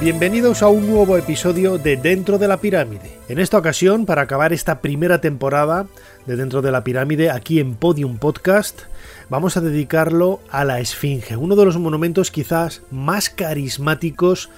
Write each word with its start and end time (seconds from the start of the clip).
Bienvenidos 0.00 0.62
a 0.62 0.68
un 0.68 0.88
nuevo 0.88 1.16
episodio 1.16 1.76
de 1.76 1.96
Dentro 1.96 2.38
de 2.38 2.46
la 2.46 2.58
Pirámide. 2.58 3.18
En 3.28 3.40
esta 3.40 3.58
ocasión, 3.58 4.06
para 4.06 4.22
acabar 4.22 4.52
esta 4.52 4.80
primera 4.80 5.20
temporada 5.20 5.88
de 6.24 6.36
Dentro 6.36 6.62
de 6.62 6.70
la 6.70 6.84
Pirámide, 6.84 7.32
aquí 7.32 7.58
en 7.58 7.74
Podium 7.74 8.18
Podcast, 8.18 8.82
vamos 9.28 9.56
a 9.56 9.60
dedicarlo 9.60 10.38
a 10.50 10.64
la 10.64 10.78
Esfinge, 10.78 11.36
uno 11.36 11.56
de 11.56 11.64
los 11.64 11.78
monumentos 11.78 12.30
quizás 12.30 12.82
más 12.92 13.28
carismáticos 13.28 14.50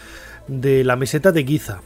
de 0.47 0.85
la 0.85 0.97
meseta 0.97 1.33
de 1.33 1.43
Giza, 1.43 1.80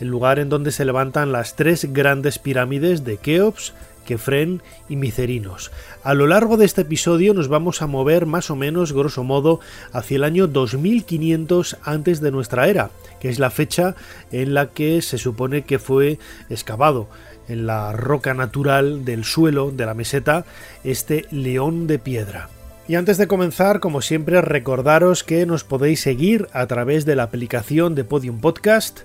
el 0.00 0.08
lugar 0.08 0.40
en 0.40 0.48
donde 0.48 0.72
se 0.72 0.84
levantan 0.84 1.30
las 1.30 1.54
tres 1.54 1.92
grandes 1.92 2.40
pirámides 2.40 3.04
de 3.04 3.18
Keops, 3.18 3.72
Kefren 4.06 4.62
y 4.88 4.96
Micerinos. 4.96 5.70
A 6.02 6.14
lo 6.14 6.26
largo 6.26 6.56
de 6.56 6.64
este 6.64 6.82
episodio 6.82 7.34
nos 7.34 7.48
vamos 7.48 7.82
a 7.82 7.86
mover 7.86 8.24
más 8.24 8.50
o 8.50 8.56
menos, 8.56 8.94
grosso 8.94 9.24
modo, 9.24 9.60
hacia 9.92 10.16
el 10.16 10.24
año 10.24 10.46
2500 10.46 11.76
antes 11.82 12.22
de 12.22 12.30
nuestra 12.30 12.68
era, 12.68 12.90
que 13.20 13.28
es 13.28 13.38
la 13.38 13.50
fecha 13.50 13.94
en 14.32 14.54
la 14.54 14.68
que 14.70 15.02
se 15.02 15.18
supone 15.18 15.62
que 15.62 15.78
fue 15.78 16.18
excavado 16.48 17.08
en 17.48 17.66
la 17.66 17.92
roca 17.92 18.32
natural 18.32 19.04
del 19.04 19.24
suelo 19.24 19.70
de 19.70 19.86
la 19.86 19.94
meseta 19.94 20.44
este 20.84 21.26
león 21.30 21.86
de 21.86 21.98
piedra. 21.98 22.48
Y 22.88 22.94
antes 22.94 23.18
de 23.18 23.26
comenzar, 23.26 23.80
como 23.80 24.00
siempre, 24.00 24.40
recordaros 24.40 25.24
que 25.24 25.44
nos 25.44 25.64
podéis 25.64 26.00
seguir 26.00 26.48
a 26.52 26.66
través 26.66 27.04
de 27.04 27.16
la 27.16 27.24
aplicación 27.24 27.96
de 27.96 28.04
Podium 28.04 28.40
Podcast, 28.40 29.00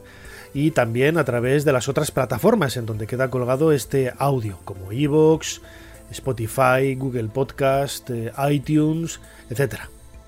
y 0.54 0.72
también 0.72 1.18
a 1.18 1.24
través 1.24 1.66
de 1.66 1.74
las 1.74 1.88
otras 1.88 2.12
plataformas 2.12 2.78
en 2.78 2.86
donde 2.86 3.08
queda 3.08 3.30
colgado 3.30 3.72
este 3.72 4.14
audio, 4.18 4.60
como 4.66 4.92
Evox, 4.92 5.62
Spotify, 6.12 6.96
Google 6.96 7.30
Podcast, 7.30 8.10
eh, 8.10 8.32
iTunes, 8.50 9.20
etc. 9.50 9.76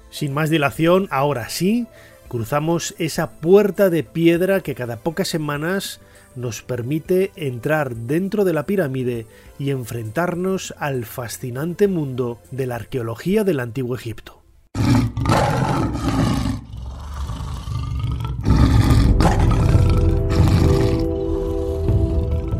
Sin 0.10 0.34
más 0.34 0.50
dilación, 0.50 1.08
ahora 1.12 1.50
sí, 1.50 1.88
cruzamos 2.28 2.96
esa 3.00 3.32
puerta 3.32 3.90
de 3.90 4.04
piedra 4.04 4.62
que 4.62 4.76
cada 4.76 4.98
pocas 4.98 5.28
semanas 5.28 6.00
nos 6.36 6.64
permite 6.64 7.32
entrar 7.36 7.96
dentro 7.96 8.44
de 8.44 8.54
la 8.54 8.66
pirámide 8.66 9.28
y 9.60 9.70
enfrentarnos 9.70 10.74
al 10.80 11.06
fascinante 11.06 11.88
mundo 11.88 12.40
de 12.52 12.66
la 12.66 12.76
arqueología 12.76 13.44
del 13.44 13.60
antiguo 13.60 13.96
Egipto. 13.96 14.42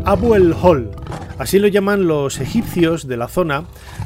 Abu 0.06 0.36
el 0.36 0.54
Hol, 0.62 0.92
así 1.40 1.60
lo 1.60 1.68
llaman 1.70 2.08
los 2.08 2.42
egipcios 2.42 3.08
de 3.08 3.16
la 3.16 3.30
zona 3.30 3.64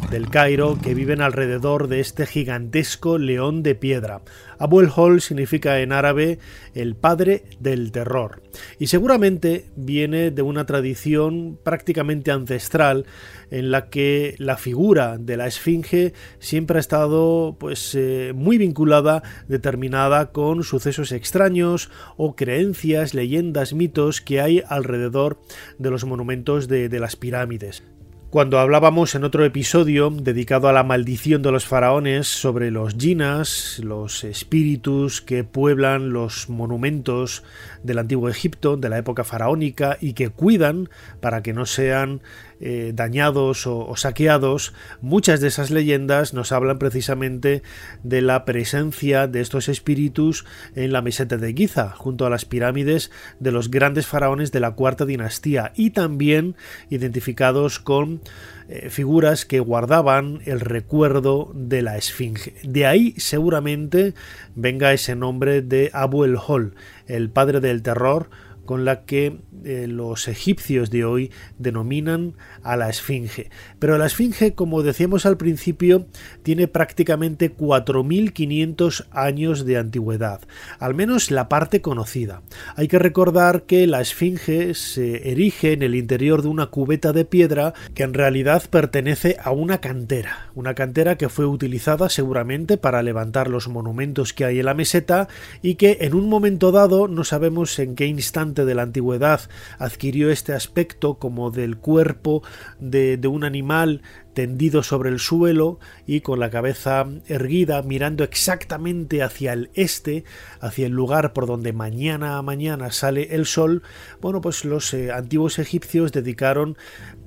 del 0.09 0.29
Cairo 0.29 0.77
que 0.81 0.93
viven 0.93 1.21
alrededor 1.21 1.87
de 1.87 1.99
este 1.99 2.25
gigantesco 2.25 3.17
león 3.17 3.61
de 3.61 3.75
piedra. 3.75 4.21
Abu 4.57 4.79
el 4.79 4.89
Hol 4.95 5.21
significa 5.21 5.79
en 5.81 5.91
árabe 5.91 6.39
el 6.73 6.95
padre 6.95 7.43
del 7.59 7.91
terror 7.91 8.41
y 8.79 8.87
seguramente 8.87 9.65
viene 9.75 10.31
de 10.31 10.41
una 10.41 10.65
tradición 10.65 11.59
prácticamente 11.61 12.31
ancestral 12.31 13.05
en 13.51 13.69
la 13.71 13.89
que 13.89 14.35
la 14.37 14.57
figura 14.57 15.17
de 15.17 15.37
la 15.37 15.47
esfinge 15.47 16.13
siempre 16.39 16.77
ha 16.77 16.79
estado 16.79 17.57
pues 17.59 17.93
eh, 17.95 18.31
muy 18.33 18.57
vinculada, 18.57 19.23
determinada 19.47 20.31
con 20.31 20.63
sucesos 20.63 21.11
extraños 21.11 21.89
o 22.15 22.35
creencias, 22.35 23.13
leyendas, 23.13 23.73
mitos 23.73 24.21
que 24.21 24.41
hay 24.41 24.63
alrededor 24.67 25.39
de 25.77 25.91
los 25.91 26.05
monumentos 26.05 26.67
de, 26.67 26.89
de 26.89 26.99
las 26.99 27.15
pirámides. 27.15 27.83
Cuando 28.29 28.59
hablábamos 28.59 29.15
en 29.15 29.23
otro 29.23 29.45
episodio 29.45 30.09
dedicado 30.09 30.67
a 30.67 30.73
la 30.73 30.83
maldición 30.83 31.41
de 31.41 31.53
los 31.53 31.65
faraones 31.65 32.27
sobre 32.27 32.71
los 32.71 32.95
jinas, 32.95 33.79
los 33.81 34.25
espíritus 34.25 35.21
que 35.21 35.45
pueblan 35.45 36.09
los 36.11 36.49
monumentos 36.49 37.43
del 37.83 37.99
antiguo 37.99 38.27
Egipto, 38.27 38.75
de 38.75 38.89
la 38.89 38.97
época 38.97 39.23
faraónica, 39.23 39.97
y 40.01 40.11
que 40.11 40.27
cuidan 40.27 40.89
para 41.21 41.41
que 41.41 41.53
no 41.53 41.65
sean 41.65 42.19
eh, 42.59 42.91
dañados 42.93 43.67
o, 43.67 43.95
saqueados, 43.95 44.73
muchas 45.01 45.41
de 45.41 45.47
esas 45.47 45.71
leyendas 45.71 46.33
nos 46.33 46.51
hablan 46.51 46.79
precisamente 46.79 47.61
de 48.03 48.21
la 48.21 48.45
presencia 48.45 49.27
de 49.27 49.41
estos 49.41 49.69
espíritus 49.69 50.45
en 50.75 50.91
la 50.91 51.01
meseta 51.01 51.37
de 51.37 51.53
Giza, 51.53 51.91
junto 51.91 52.25
a 52.25 52.29
las 52.29 52.45
pirámides 52.45 53.11
de 53.39 53.51
los 53.51 53.69
grandes 53.69 54.07
faraones 54.07 54.51
de 54.51 54.59
la 54.59 54.71
cuarta 54.71 55.05
dinastía, 55.05 55.71
y 55.75 55.91
también 55.91 56.55
identificados 56.89 57.79
con 57.79 58.21
eh, 58.69 58.89
figuras 58.89 59.45
que 59.45 59.61
guardaban 59.61 60.41
el 60.45 60.59
recuerdo 60.59 61.51
de 61.53 61.81
la 61.81 61.97
esfinge. 61.97 62.53
De 62.63 62.85
ahí 62.85 63.13
seguramente 63.17 64.13
venga 64.55 64.91
ese 64.91 65.15
nombre 65.15 65.61
de 65.61 65.89
Abu 65.93 66.25
el 66.25 66.35
Hol, 66.35 66.75
el 67.07 67.29
padre 67.29 67.61
del 67.61 67.81
terror, 67.81 68.29
con 68.67 68.85
la 68.85 69.05
que 69.05 69.39
eh, 69.63 69.87
los 69.87 70.27
egipcios 70.27 70.91
de 70.91 71.05
hoy 71.05 71.31
denominan 71.57 72.33
a 72.61 72.77
la 72.77 72.89
esfinge. 72.89 73.49
Pero 73.79 73.97
la 73.97 74.05
esfinge, 74.05 74.53
como 74.53 74.83
decíamos 74.83 75.25
al 75.25 75.37
principio, 75.37 76.05
tiene 76.43 76.67
prácticamente 76.67 77.55
4.500 77.55 79.07
años 79.11 79.65
de 79.65 79.77
antigüedad, 79.77 80.41
al 80.77 80.93
menos 80.93 81.31
la 81.31 81.49
parte 81.49 81.81
conocida. 81.81 82.43
Hay 82.75 82.87
que 82.87 82.99
recordar 82.99 83.63
que 83.63 83.87
la 83.87 84.01
esfinge 84.01 84.75
se 84.75 85.31
erige 85.31 85.73
en 85.73 85.81
el 85.81 85.95
interior 85.95 86.41
de 86.41 86.49
una 86.49 86.67
cubeta 86.67 87.13
de 87.13 87.25
piedra 87.25 87.73
que 87.95 88.03
en 88.03 88.13
realidad 88.13 88.63
pertenece 88.69 89.37
a 89.41 89.51
una 89.51 89.79
cantera, 89.79 90.51
una 90.53 90.75
cantera 90.75 91.17
que 91.17 91.29
fue 91.29 91.45
utilizada 91.45 92.09
seguramente 92.09 92.77
para 92.77 93.01
levantar 93.01 93.49
los 93.49 93.69
monumentos 93.69 94.33
que 94.33 94.45
hay 94.45 94.59
en 94.59 94.65
la 94.65 94.73
meseta 94.73 95.29
y 95.61 95.75
que 95.75 95.99
en 96.01 96.13
un 96.13 96.27
momento 96.27 96.73
dado 96.73 97.07
no 97.07 97.23
sabemos 97.23 97.79
en 97.79 97.95
qué 97.95 98.05
instante 98.05 98.56
de 98.65 98.75
la 98.75 98.83
antigüedad 98.83 99.41
adquirió 99.79 100.31
este 100.31 100.53
aspecto 100.53 101.15
como 101.15 101.51
del 101.51 101.77
cuerpo 101.77 102.43
de, 102.79 103.17
de 103.17 103.27
un 103.27 103.43
animal 103.43 104.01
tendido 104.37 104.83
sobre 104.83 105.09
el 105.09 105.17
suelo 105.17 105.79
y 106.05 106.21
con 106.21 106.39
la 106.39 106.51
cabeza 106.51 107.07
erguida 107.25 107.81
mirando 107.81 108.23
exactamente 108.23 109.23
hacia 109.23 109.53
el 109.53 109.71
este, 109.73 110.25
hacia 110.59 110.85
el 110.85 110.91
lugar 110.91 111.33
por 111.33 111.47
donde 111.47 111.73
mañana 111.73 112.37
a 112.37 112.43
mañana 112.43 112.91
sale 112.91 113.33
el 113.33 113.47
sol, 113.47 113.81
bueno, 114.21 114.39
pues 114.39 114.63
los 114.63 114.93
eh, 114.93 115.11
antiguos 115.11 115.57
egipcios 115.57 116.11
dedicaron 116.11 116.77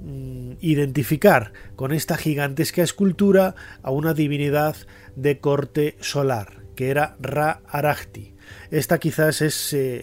mm, 0.00 0.52
identificar 0.60 1.52
con 1.74 1.92
esta 1.92 2.16
gigantesca 2.16 2.84
escultura 2.84 3.56
a 3.82 3.90
una 3.90 4.14
divinidad 4.14 4.76
de 5.16 5.40
corte 5.40 5.96
solar, 6.00 6.62
que 6.76 6.90
era 6.90 7.16
Ra 7.20 7.62
Arachti. 7.66 8.34
Esta 8.70 8.98
quizás 8.98 9.42
es 9.42 9.72
eh, 9.72 10.02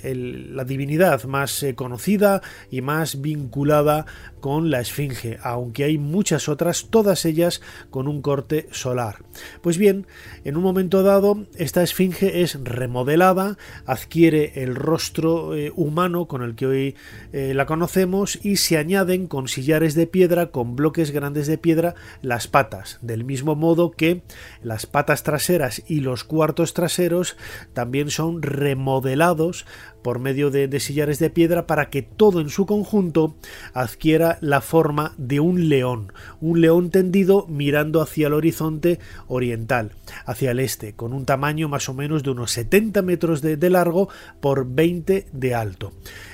la 0.52 0.64
divinidad 0.64 1.24
más 1.24 1.64
eh, 1.64 1.76
conocida 1.76 2.42
y 2.70 2.82
más 2.82 3.22
vinculada 3.22 4.06
con 4.40 4.70
la 4.70 4.82
Esfinge, 4.82 5.38
aunque 5.42 5.84
hay 5.84 5.98
muchas 5.98 6.50
otras, 6.50 6.88
todas 6.90 7.26
ellas 7.26 7.62
con 7.90 8.08
un 8.08 8.22
corte 8.22 8.68
solar. 8.72 9.24
Pues 9.62 9.78
bien, 9.78 10.08
en 10.44 10.58
un 10.58 10.64
momento 10.64 11.04
dado, 11.04 11.46
esta 11.56 11.84
Esfinge 11.84 12.42
es 12.42 12.60
remodelada, 12.64 13.58
adquiere 13.86 14.64
el 14.64 14.76
rostro 14.76 15.56
eh, 15.56 15.72
humano 15.76 16.28
con 16.28 16.44
el 16.44 16.56
que 16.56 16.66
hoy 16.66 16.96
eh, 17.34 17.54
la 17.54 17.66
conocemos 17.66 18.40
y 18.44 18.58
se 18.58 18.78
añaden 18.78 19.28
con 19.28 19.48
sillares 19.48 19.96
de 19.96 20.08
piedra, 20.08 20.52
con 20.52 20.76
bloques 20.76 21.12
grandes 21.12 21.48
de 21.48 21.58
piedra, 21.58 21.96
las 22.22 22.48
patas, 22.48 23.00
del 23.02 23.24
mismo 23.24 23.56
modo 23.56 23.92
que 23.92 24.22
las 24.62 24.86
patas 24.86 25.24
traseras 25.24 25.84
y 25.88 26.00
los 26.00 26.24
cuartos 26.24 26.74
traseros 26.74 27.38
también 27.74 28.10
son 28.10 28.42
remodelados 28.42 29.66
por 30.08 30.20
medio 30.20 30.52
de, 30.52 30.80
sillares 30.80 31.20
de 31.20 31.30
piedra 31.30 31.68
para 31.68 31.90
que 31.90 32.02
todo 32.02 32.40
en 32.40 32.50
su 32.50 32.66
conjunto 32.66 33.36
adquiera 33.74 34.27
la 34.42 34.62
forma 34.62 35.14
de 35.18 35.40
un 35.40 35.70
león, 35.70 36.12
un 36.42 36.60
león 36.60 36.90
tendido 36.90 37.46
mirando 37.48 38.02
hacia 38.02 38.28
el 38.28 38.34
horizonte 38.34 39.00
oriental, 39.28 39.92
hacia 40.26 40.52
el 40.52 40.60
este, 40.60 40.94
con 40.94 41.14
un 41.14 41.26
tamaño 41.26 41.70
más 41.70 41.88
o 41.88 41.94
menos 41.94 42.24
de 42.24 42.32
unos 42.32 42.52
70 42.52 43.02
metros 43.02 43.42
de, 43.42 43.56
de 43.56 43.70
largo 43.70 44.10
por 44.42 44.68
20 44.68 45.28
de 45.32 45.56
alto. 45.56 45.94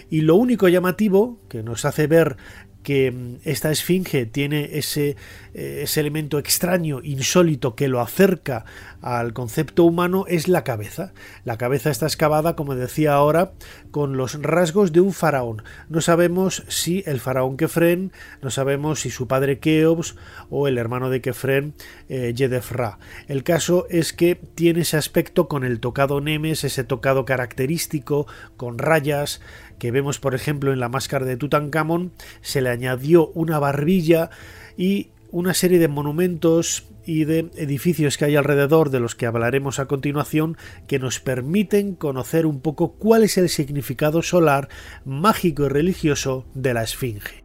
Y 0.10 0.22
lo 0.22 0.36
único 0.36 0.68
llamativo 0.68 1.40
que 1.50 1.64
nos 1.64 1.86
hace 1.86 2.08
ver 2.08 2.38
que 2.84 3.12
mm, 3.12 3.36
esta 3.46 3.72
esfinge 3.72 4.26
tiene 4.26 4.78
ese, 4.78 5.16
eh, 5.54 5.82
ese, 5.84 6.00
elemento 6.00 6.38
extraño, 6.38 7.02
insólito, 7.04 7.76
que 7.76 7.88
lo 7.88 8.02
acerca 8.02 8.66
al 9.02 9.34
concepto 9.34 9.84
humano 9.84 10.26
es 10.28 10.48
la 10.48 10.64
cabeza. 10.64 11.14
La 11.44 11.58
cabeza 11.58 11.90
está 11.90 12.06
excavada, 12.06 12.56
como 12.56 12.76
decía 12.76 13.14
ahora, 13.14 13.54
con 13.92 14.18
los 14.18 14.42
rasgos 14.42 14.92
de 14.92 15.02
un 15.02 15.14
faraón. 15.14 15.64
No 15.90 16.02
sabemos 16.02 16.64
si 16.68 17.04
el 17.06 17.20
faraón 17.20 17.58
Kefren, 17.58 18.12
no 18.42 18.50
sabemos 18.50 19.02
si 19.02 19.10
su 19.10 19.28
padre 19.28 19.60
Keops 19.60 20.16
o 20.50 20.68
el 20.68 20.78
hermano 20.78 21.10
de 21.10 21.22
Kefren, 21.22 21.74
eh, 22.10 22.34
Yedefra. 22.36 23.00
El 23.28 23.44
caso 23.44 23.88
es 23.90 24.14
que 24.14 24.36
tiene 24.36 24.82
ese 24.82 24.98
aspecto 24.98 25.48
con 25.48 25.64
el 25.64 25.80
tocado 25.80 26.22
Nemes, 26.22 26.64
ese 26.64 26.84
tocado 26.84 27.26
característico, 27.26 28.28
con 28.58 28.78
rayas, 28.78 29.42
que 29.84 29.92
vemos 29.92 30.18
por 30.18 30.34
ejemplo 30.34 30.72
en 30.72 30.80
la 30.80 30.88
máscara 30.88 31.26
de 31.26 31.36
Tutankamón, 31.36 32.14
se 32.40 32.62
le 32.62 32.70
añadió 32.70 33.32
una 33.34 33.60
barbilla 33.60 34.30
y 34.78 35.10
una 35.30 35.54
serie 35.54 35.78
de 35.78 35.90
monumentos 35.90 36.86
y 37.06 37.26
de 37.26 37.50
edificios 37.58 38.18
que 38.18 38.24
hay 38.24 38.38
alrededor 38.38 38.92
de 38.92 39.02
los 39.02 39.14
que 39.14 39.26
hablaremos 39.26 39.80
a 39.80 39.88
continuación 39.88 40.56
que 40.88 41.00
nos 41.00 41.20
permiten 41.20 41.96
conocer 41.96 42.46
un 42.46 42.62
poco 42.62 42.94
cuál 42.94 43.24
es 43.24 43.38
el 43.38 43.50
significado 43.50 44.22
solar 44.22 44.70
mágico 45.04 45.66
y 45.66 45.68
religioso 45.68 46.46
de 46.54 46.74
la 46.74 46.84
Esfinge. 46.84 47.44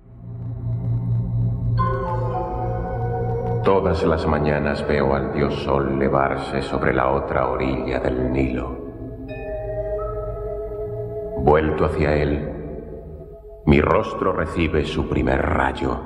Todas 3.64 4.05
las 4.05 4.25
mañanas 4.29 4.87
veo 4.87 5.12
al 5.12 5.32
dios 5.32 5.61
Sol 5.64 5.90
elevarse 5.94 6.62
sobre 6.62 6.94
la 6.94 7.11
otra 7.11 7.49
orilla 7.49 7.99
del 7.99 8.31
Nilo. 8.31 8.77
Vuelto 11.40 11.87
hacia 11.87 12.14
él, 12.14 13.62
mi 13.64 13.81
rostro 13.81 14.32
recibe 14.32 14.85
su 14.85 15.08
primer 15.08 15.40
rayo. 15.40 15.99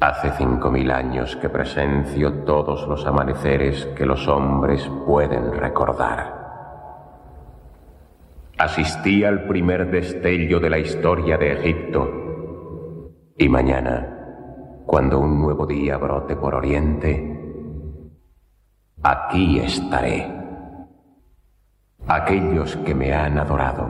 Hace 0.00 0.30
cinco 0.32 0.70
mil 0.70 0.90
años 0.90 1.36
que 1.36 1.48
presencio 1.50 2.44
todos 2.44 2.88
los 2.88 3.06
amaneceres 3.06 3.86
que 3.96 4.06
los 4.06 4.26
hombres 4.26 4.90
pueden 5.06 5.52
recordar. 5.52 6.40
Asistí 8.58 9.22
al 9.24 9.46
primer 9.46 9.90
destello 9.90 10.58
de 10.58 10.70
la 10.70 10.78
historia 10.78 11.36
de 11.36 11.52
Egipto 11.52 12.08
y 13.36 13.48
mañana, 13.48 14.82
cuando 14.86 15.18
un 15.18 15.40
nuevo 15.40 15.66
día 15.66 15.98
brote 15.98 16.36
por 16.36 16.54
oriente, 16.54 17.38
aquí 19.02 19.60
estaré 19.60 20.39
aquellos 22.06 22.76
que 22.78 22.94
me 22.94 23.12
han 23.14 23.38
adorado. 23.38 23.86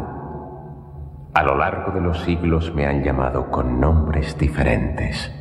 A 1.34 1.42
lo 1.42 1.56
largo 1.56 1.92
de 1.92 2.00
los 2.00 2.18
siglos 2.20 2.74
me 2.74 2.86
han 2.86 3.04
llamado 3.04 3.50
con 3.50 3.80
nombres 3.80 4.36
diferentes. 4.36 5.32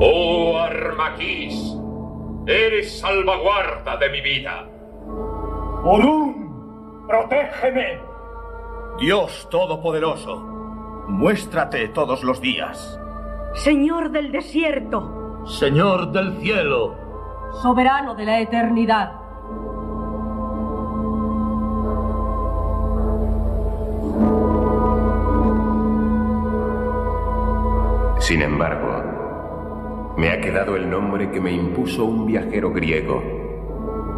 Oh 0.00 0.58
Armaquis, 0.58 1.76
eres 2.46 3.00
salvaguarda 3.00 3.96
de 3.98 4.10
mi 4.10 4.20
vida. 4.22 4.66
Odum, 5.84 7.06
protégeme. 7.06 7.98
Dios 8.98 9.46
Todopoderoso, 9.50 10.36
muéstrate 11.08 11.88
todos 11.88 12.24
los 12.24 12.40
días. 12.40 12.98
Señor 13.54 14.10
del 14.10 14.32
desierto. 14.32 15.44
Señor 15.46 16.12
del 16.12 16.36
cielo 16.38 17.07
soberano 17.62 18.14
de 18.14 18.24
la 18.24 18.40
eternidad. 18.40 19.12
Sin 28.20 28.42
embargo, 28.42 30.14
me 30.18 30.30
ha 30.30 30.40
quedado 30.40 30.76
el 30.76 30.90
nombre 30.90 31.30
que 31.30 31.40
me 31.40 31.52
impuso 31.52 32.04
un 32.04 32.26
viajero 32.26 32.72
griego, 32.72 33.22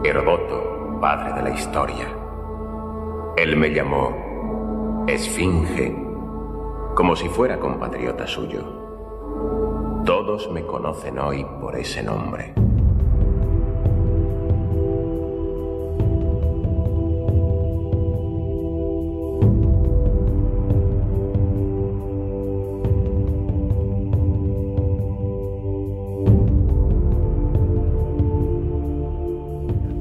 Herodoto, 0.02 0.98
padre 1.00 1.34
de 1.34 1.42
la 1.42 1.50
historia. 1.50 2.06
Él 3.36 3.56
me 3.56 3.68
llamó 3.72 5.04
Esfinge, 5.06 5.94
como 6.94 7.14
si 7.14 7.28
fuera 7.28 7.60
compatriota 7.60 8.26
suyo. 8.26 8.64
Todos 10.04 10.50
me 10.50 10.64
conocen 10.64 11.18
hoy 11.18 11.46
por 11.60 11.76
ese 11.76 12.02
nombre. 12.02 12.54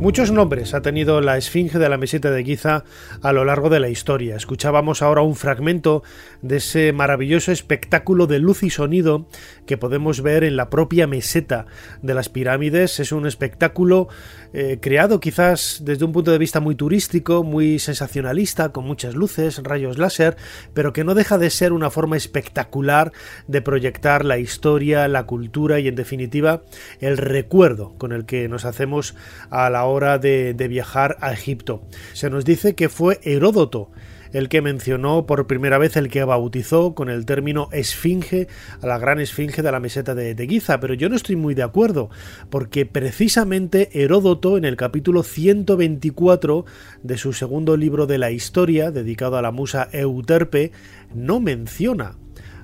Muchos 0.09 0.31
nombres 0.31 0.73
ha 0.73 0.81
tenido 0.81 1.21
la 1.21 1.37
esfinge 1.37 1.77
de 1.77 1.87
la 1.87 1.99
meseta 1.99 2.31
de 2.31 2.43
Giza 2.43 2.83
a 3.21 3.31
lo 3.31 3.45
largo 3.45 3.69
de 3.69 3.79
la 3.79 3.89
historia. 3.89 4.35
Escuchábamos 4.35 5.03
ahora 5.03 5.21
un 5.21 5.35
fragmento 5.35 6.01
de 6.41 6.57
ese 6.57 6.93
maravilloso 6.93 7.51
espectáculo 7.51 8.25
de 8.25 8.39
luz 8.39 8.63
y 8.63 8.71
sonido 8.71 9.27
que 9.67 9.77
podemos 9.77 10.23
ver 10.23 10.43
en 10.43 10.55
la 10.55 10.71
propia 10.71 11.05
meseta 11.05 11.67
de 12.01 12.15
las 12.15 12.27
pirámides. 12.27 12.99
Es 12.99 13.11
un 13.11 13.27
espectáculo 13.27 14.07
eh, 14.51 14.79
creado 14.81 15.19
quizás 15.19 15.83
desde 15.85 16.05
un 16.05 16.11
punto 16.11 16.31
de 16.31 16.39
vista 16.39 16.59
muy 16.59 16.73
turístico, 16.73 17.43
muy 17.43 17.77
sensacionalista, 17.77 18.69
con 18.69 18.85
muchas 18.85 19.13
luces, 19.13 19.61
rayos 19.61 19.99
láser, 19.99 20.37
pero 20.73 20.91
que 20.91 21.03
no 21.03 21.13
deja 21.13 21.37
de 21.37 21.51
ser 21.51 21.71
una 21.71 21.91
forma 21.91 22.17
espectacular 22.17 23.11
de 23.45 23.61
proyectar 23.61 24.25
la 24.25 24.39
historia, 24.39 25.07
la 25.07 25.27
cultura 25.27 25.79
y 25.79 25.87
en 25.87 25.93
definitiva 25.93 26.63
el 26.99 27.17
recuerdo 27.17 27.93
con 27.99 28.11
el 28.11 28.25
que 28.25 28.49
nos 28.49 28.65
hacemos 28.65 29.13
a 29.51 29.69
la 29.69 29.85
hora 29.85 29.98
de, 30.19 30.53
de 30.53 30.67
viajar 30.67 31.17
a 31.21 31.33
Egipto. 31.33 31.83
Se 32.13 32.29
nos 32.29 32.45
dice 32.45 32.75
que 32.75 32.89
fue 32.89 33.19
Heródoto 33.23 33.91
el 34.33 34.49
que 34.49 34.61
mencionó 34.61 35.25
por 35.25 35.47
primera 35.47 35.77
vez, 35.77 35.95
el 35.97 36.09
que 36.09 36.23
bautizó 36.23 36.93
con 36.93 37.09
el 37.09 37.25
término 37.25 37.69
esfinge 37.71 38.47
a 38.81 38.87
la 38.87 38.97
gran 38.97 39.19
esfinge 39.19 39.61
de 39.61 39.71
la 39.71 39.79
meseta 39.79 40.15
de, 40.15 40.47
Giza, 40.47 40.79
pero 40.79 40.93
yo 40.93 41.09
no 41.09 41.15
estoy 41.15 41.35
muy 41.35 41.53
de 41.53 41.63
acuerdo, 41.63 42.09
porque 42.49 42.85
precisamente 42.85 43.89
Heródoto 43.93 44.57
en 44.57 44.65
el 44.65 44.77
capítulo 44.77 45.23
124 45.23 46.65
de 47.03 47.17
su 47.17 47.33
segundo 47.33 47.77
libro 47.77 48.07
de 48.07 48.17
la 48.17 48.31
historia, 48.31 48.91
dedicado 48.91 49.37
a 49.37 49.41
la 49.41 49.51
musa 49.51 49.89
Euterpe, 49.91 50.71
no 51.13 51.39
menciona 51.39 52.15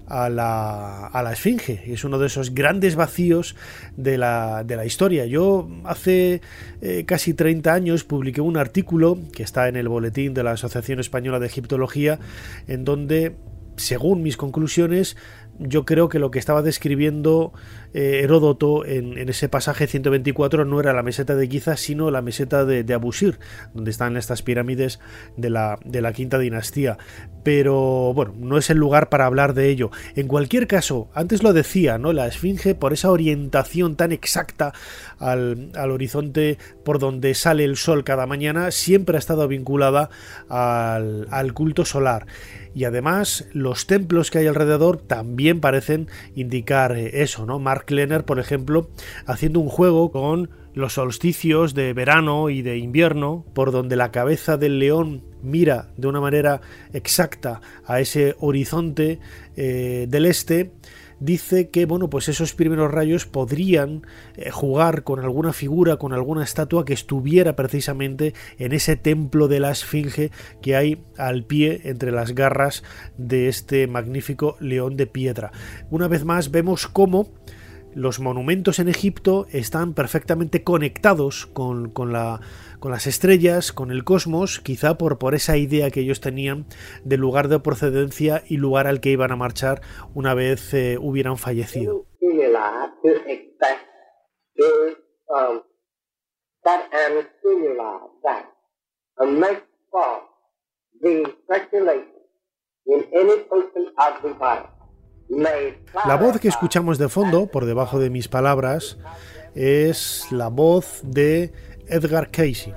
a 0.07 0.29
la, 0.29 1.07
a 1.07 1.23
la 1.23 1.33
Esfinge. 1.33 1.83
Es 1.87 2.03
uno 2.03 2.19
de 2.19 2.27
esos 2.27 2.53
grandes 2.53 2.95
vacíos 2.95 3.55
de 3.97 4.17
la, 4.17 4.63
de 4.63 4.75
la 4.75 4.85
historia. 4.85 5.25
Yo 5.25 5.69
hace 5.83 6.41
eh, 6.81 7.05
casi 7.05 7.33
30 7.33 7.73
años 7.73 8.03
publiqué 8.03 8.41
un 8.41 8.57
artículo 8.57 9.17
que 9.33 9.43
está 9.43 9.67
en 9.67 9.75
el 9.75 9.87
boletín 9.87 10.33
de 10.33 10.43
la 10.43 10.51
Asociación 10.51 10.99
Española 10.99 11.39
de 11.39 11.47
Egiptología, 11.47 12.19
en 12.67 12.85
donde 12.85 13.35
según 13.75 14.23
mis 14.23 14.37
conclusiones, 14.37 15.15
yo 15.57 15.85
creo 15.85 16.09
que 16.09 16.19
lo 16.19 16.31
que 16.31 16.39
estaba 16.39 16.61
describiendo 16.61 17.53
eh, 17.93 18.21
Heródoto 18.23 18.85
en, 18.85 19.17
ese 19.29 19.47
pasaje 19.47 19.87
124 19.87 20.65
no 20.65 20.79
era 20.81 20.91
la 20.91 21.03
meseta 21.03 21.35
de 21.35 21.47
Giza, 21.47 21.77
sino 21.77 22.11
la 22.11 22.21
meseta 22.21 22.65
de, 22.65 22.93
Abusir, 22.93 23.39
donde 23.73 23.91
están 23.91 24.17
estas 24.17 24.41
pirámides 24.41 24.99
de 25.37 25.49
la, 25.49 25.79
de 25.85 26.01
la 26.01 26.11
quinta 26.11 26.39
dinastía. 26.39 26.97
Pero 27.43 28.13
bueno, 28.13 28.33
no 28.37 28.57
es 28.57 28.69
el 28.69 28.77
lugar 28.77 29.09
para 29.09 29.25
hablar 29.25 29.53
de 29.53 29.69
ello. 29.69 29.91
En 30.15 30.27
cualquier 30.27 30.67
caso, 30.67 31.09
antes 31.13 31.41
lo 31.41 31.53
decía, 31.53 31.97
¿no? 31.97 32.11
La 32.11 32.27
Esfinge, 32.27 32.75
por 32.75 32.91
esa 32.91 33.11
orientación 33.11 33.95
tan 33.95 34.11
exacta 34.11 34.73
al, 35.19 35.71
al 35.75 35.91
horizonte 35.91 36.57
por 36.83 36.99
donde 36.99 37.33
sale 37.33 37.63
el 37.63 37.77
sol 37.77 38.03
cada 38.03 38.25
mañana, 38.25 38.71
siempre 38.71 39.15
ha 39.15 39.19
estado 39.19 39.47
vinculada 39.47 40.09
al, 40.49 41.27
al 41.31 41.53
culto 41.53 41.85
solar 41.85 42.25
y 42.75 42.83
además 42.83 43.47
los 43.53 43.87
templos 43.87 44.29
que 44.29 44.39
hay 44.39 44.47
alrededor 44.47 44.97
también 44.97 45.61
parecen 45.61 46.09
indicar 46.35 46.95
eh, 46.97 47.23
eso, 47.23 47.45
¿no? 47.45 47.57
Mark 47.57 47.89
Lenner, 47.89 48.25
por 48.25 48.37
ejemplo, 48.37 48.89
haciendo 49.25 49.61
un 49.61 49.69
juego 49.69 50.11
con 50.11 50.49
los 50.73 50.93
solsticios 50.93 51.73
de 51.73 51.93
verano 51.93 52.49
y 52.49 52.61
de 52.61 52.77
invierno, 52.77 53.45
por 53.53 53.71
donde 53.71 53.95
la 53.95 54.11
cabeza 54.11 54.57
del 54.57 54.77
león 54.77 55.23
mira 55.41 55.87
de 55.95 56.07
una 56.07 56.19
manera 56.19 56.59
exacta 56.91 57.61
a 57.85 58.01
ese 58.01 58.35
horizonte 58.39 59.19
eh, 59.55 60.05
del 60.09 60.25
este, 60.25 60.71
dice 61.19 61.69
que 61.69 61.85
bueno, 61.85 62.09
pues 62.09 62.29
esos 62.29 62.53
primeros 62.53 62.91
rayos 62.91 63.25
podrían 63.25 64.05
eh, 64.35 64.51
jugar 64.51 65.03
con 65.03 65.19
alguna 65.19 65.53
figura, 65.53 65.97
con 65.97 66.13
alguna 66.13 66.43
estatua 66.43 66.85
que 66.85 66.93
estuviera 66.93 67.55
precisamente 67.55 68.33
en 68.57 68.73
ese 68.73 68.95
templo 68.95 69.47
de 69.47 69.59
la 69.59 69.71
Esfinge 69.71 70.31
que 70.61 70.75
hay 70.75 71.03
al 71.17 71.43
pie 71.43 71.81
entre 71.85 72.11
las 72.11 72.33
garras 72.33 72.83
de 73.17 73.47
este 73.47 73.87
magnífico 73.87 74.57
león 74.59 74.97
de 74.97 75.07
piedra. 75.07 75.51
Una 75.89 76.07
vez 76.07 76.25
más 76.25 76.51
vemos 76.51 76.87
cómo 76.87 77.29
los 77.95 78.19
monumentos 78.19 78.79
en 78.79 78.89
Egipto 78.89 79.47
están 79.51 79.93
perfectamente 79.93 80.63
conectados 80.63 81.45
con, 81.47 81.93
la, 82.11 82.41
con, 82.79 82.91
las 82.91 83.07
estrellas, 83.07 83.71
con 83.71 83.91
el 83.91 84.03
cosmos, 84.03 84.59
quizá 84.59 84.97
por, 84.97 85.17
por 85.17 85.35
esa 85.35 85.57
idea 85.57 85.91
que 85.91 86.01
ellos 86.01 86.21
tenían 86.21 86.65
del 87.03 87.19
lugar 87.21 87.47
de 87.47 87.59
procedencia 87.59 88.43
y 88.47 88.57
lugar 88.57 88.87
al 88.87 88.99
que 88.99 89.09
iban 89.09 89.31
a 89.31 89.35
marchar 89.35 89.81
una 90.13 90.33
vez 90.33 90.73
eh, 90.73 90.97
hubieran 90.99 91.37
fallecido. 91.37 92.05
La 106.05 106.17
voz 106.17 106.39
que 106.39 106.47
escuchamos 106.47 106.97
de 106.97 107.09
fondo, 107.09 107.47
por 107.47 107.65
debajo 107.65 107.99
de 107.99 108.09
mis 108.09 108.27
palabras, 108.27 108.97
es 109.55 110.27
la 110.31 110.49
voz 110.49 111.01
de 111.03 111.53
Edgar 111.87 112.31
Casey. 112.31 112.73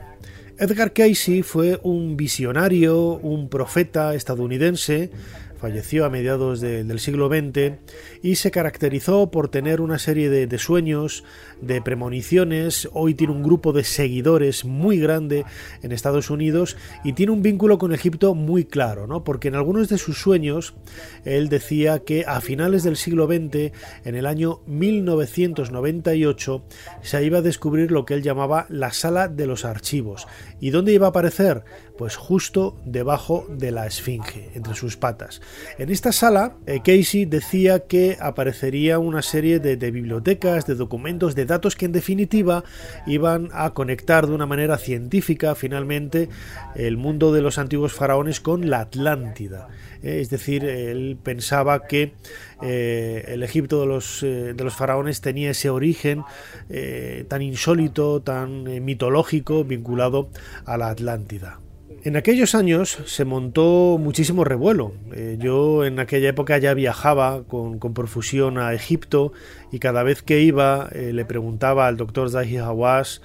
Edgar 0.58 0.92
Casey 0.92 1.42
fue 1.42 1.78
un 1.84 2.16
visionario, 2.16 3.12
un 3.12 3.48
profeta 3.48 4.14
estadounidense 4.14 5.10
falleció 5.58 6.04
a 6.04 6.10
mediados 6.10 6.60
del 6.60 7.00
siglo 7.00 7.28
XX 7.28 7.78
y 8.22 8.36
se 8.36 8.50
caracterizó 8.50 9.30
por 9.30 9.48
tener 9.48 9.80
una 9.80 9.98
serie 9.98 10.30
de, 10.30 10.58
sueños, 10.58 11.24
de 11.60 11.82
premoniciones. 11.82 12.88
Hoy 12.92 13.14
tiene 13.14 13.32
un 13.32 13.42
grupo 13.42 13.72
de 13.72 13.84
seguidores 13.84 14.64
muy 14.64 14.98
grande 14.98 15.44
en 15.82 15.92
Estados 15.92 16.30
Unidos 16.30 16.76
y 17.04 17.12
tiene 17.12 17.32
un 17.32 17.42
vínculo 17.42 17.78
con 17.78 17.92
Egipto 17.92 18.34
muy 18.34 18.64
claro, 18.64 19.06
¿no? 19.06 19.24
porque 19.24 19.48
en 19.48 19.56
algunos 19.56 19.88
de 19.88 19.98
sus 19.98 20.18
sueños 20.18 20.74
él 21.24 21.48
decía 21.48 21.98
que 22.00 22.24
a 22.26 22.40
finales 22.40 22.84
del 22.84 22.96
siglo 22.96 23.26
XX, 23.26 23.72
en 24.04 24.14
el 24.14 24.26
año 24.26 24.60
1998, 24.66 26.64
se 27.02 27.24
iba 27.24 27.38
a 27.38 27.42
descubrir 27.42 27.90
lo 27.90 28.04
que 28.04 28.14
él 28.14 28.22
llamaba 28.22 28.66
la 28.68 28.92
sala 28.92 29.28
de 29.28 29.46
los 29.46 29.64
archivos. 29.64 30.26
¿Y 30.60 30.70
dónde 30.70 30.92
iba 30.92 31.06
a 31.06 31.10
aparecer? 31.10 31.64
Pues 31.98 32.14
justo 32.14 32.76
debajo 32.84 33.44
de 33.50 33.72
la 33.72 33.84
esfinge, 33.84 34.50
entre 34.54 34.74
sus 34.74 34.96
patas. 34.96 35.42
En 35.78 35.90
esta 35.90 36.12
sala, 36.12 36.54
eh, 36.64 36.78
Casey 36.78 37.24
decía 37.24 37.80
que 37.88 38.16
aparecería 38.20 39.00
una 39.00 39.20
serie 39.20 39.58
de, 39.58 39.90
bibliotecas, 39.90 40.64
de 40.64 40.76
documentos, 40.76 41.34
de 41.34 41.44
datos 41.44 41.74
que 41.74 41.86
en 41.86 41.92
definitiva 41.92 42.62
iban 43.08 43.48
a 43.52 43.70
conectar 43.70 44.28
de 44.28 44.32
una 44.32 44.46
manera 44.46 44.78
científica 44.78 45.56
finalmente 45.56 46.28
el 46.76 46.96
mundo 46.96 47.32
de 47.32 47.42
los 47.42 47.58
antiguos 47.58 47.92
faraones 47.94 48.38
con 48.38 48.70
la 48.70 48.82
Atlántida. 48.82 49.66
Eh, 50.00 50.20
es 50.20 50.30
decir, 50.30 50.64
él 50.64 51.18
pensaba 51.20 51.88
que 51.88 52.12
eh, 52.62 53.24
el 53.26 53.42
Egipto 53.42 53.80
de 53.80 53.86
los, 53.86 54.20
de 54.20 54.54
los, 54.62 54.76
faraones 54.76 55.20
tenía 55.20 55.50
ese 55.50 55.68
origen 55.68 56.22
tan 57.26 57.42
insólito, 57.42 58.22
tan 58.22 58.84
mitológico, 58.84 59.64
vinculado 59.64 60.30
a 60.64 60.76
la 60.76 60.90
Atlántida. 60.90 61.58
En 62.04 62.16
aquellos 62.16 62.54
años 62.54 62.98
se 63.06 63.24
montó 63.24 63.98
muchísimo 63.98 64.44
revuelo. 64.44 64.92
Eh, 65.12 65.36
yo 65.40 65.84
en 65.84 65.98
aquella 65.98 66.28
época 66.28 66.56
ya 66.58 66.72
viajaba 66.72 67.42
con, 67.42 67.78
profusión 67.78 68.58
a 68.58 68.72
Egipto 68.72 69.32
y 69.72 69.78
cada 69.78 70.02
vez 70.02 70.22
que 70.22 70.40
iba 70.40 70.88
eh, 70.92 71.12
le 71.12 71.24
preguntaba 71.24 71.86
al 71.86 71.96
doctor 71.96 72.30
Zahi 72.30 72.56
Hawass 72.56 73.20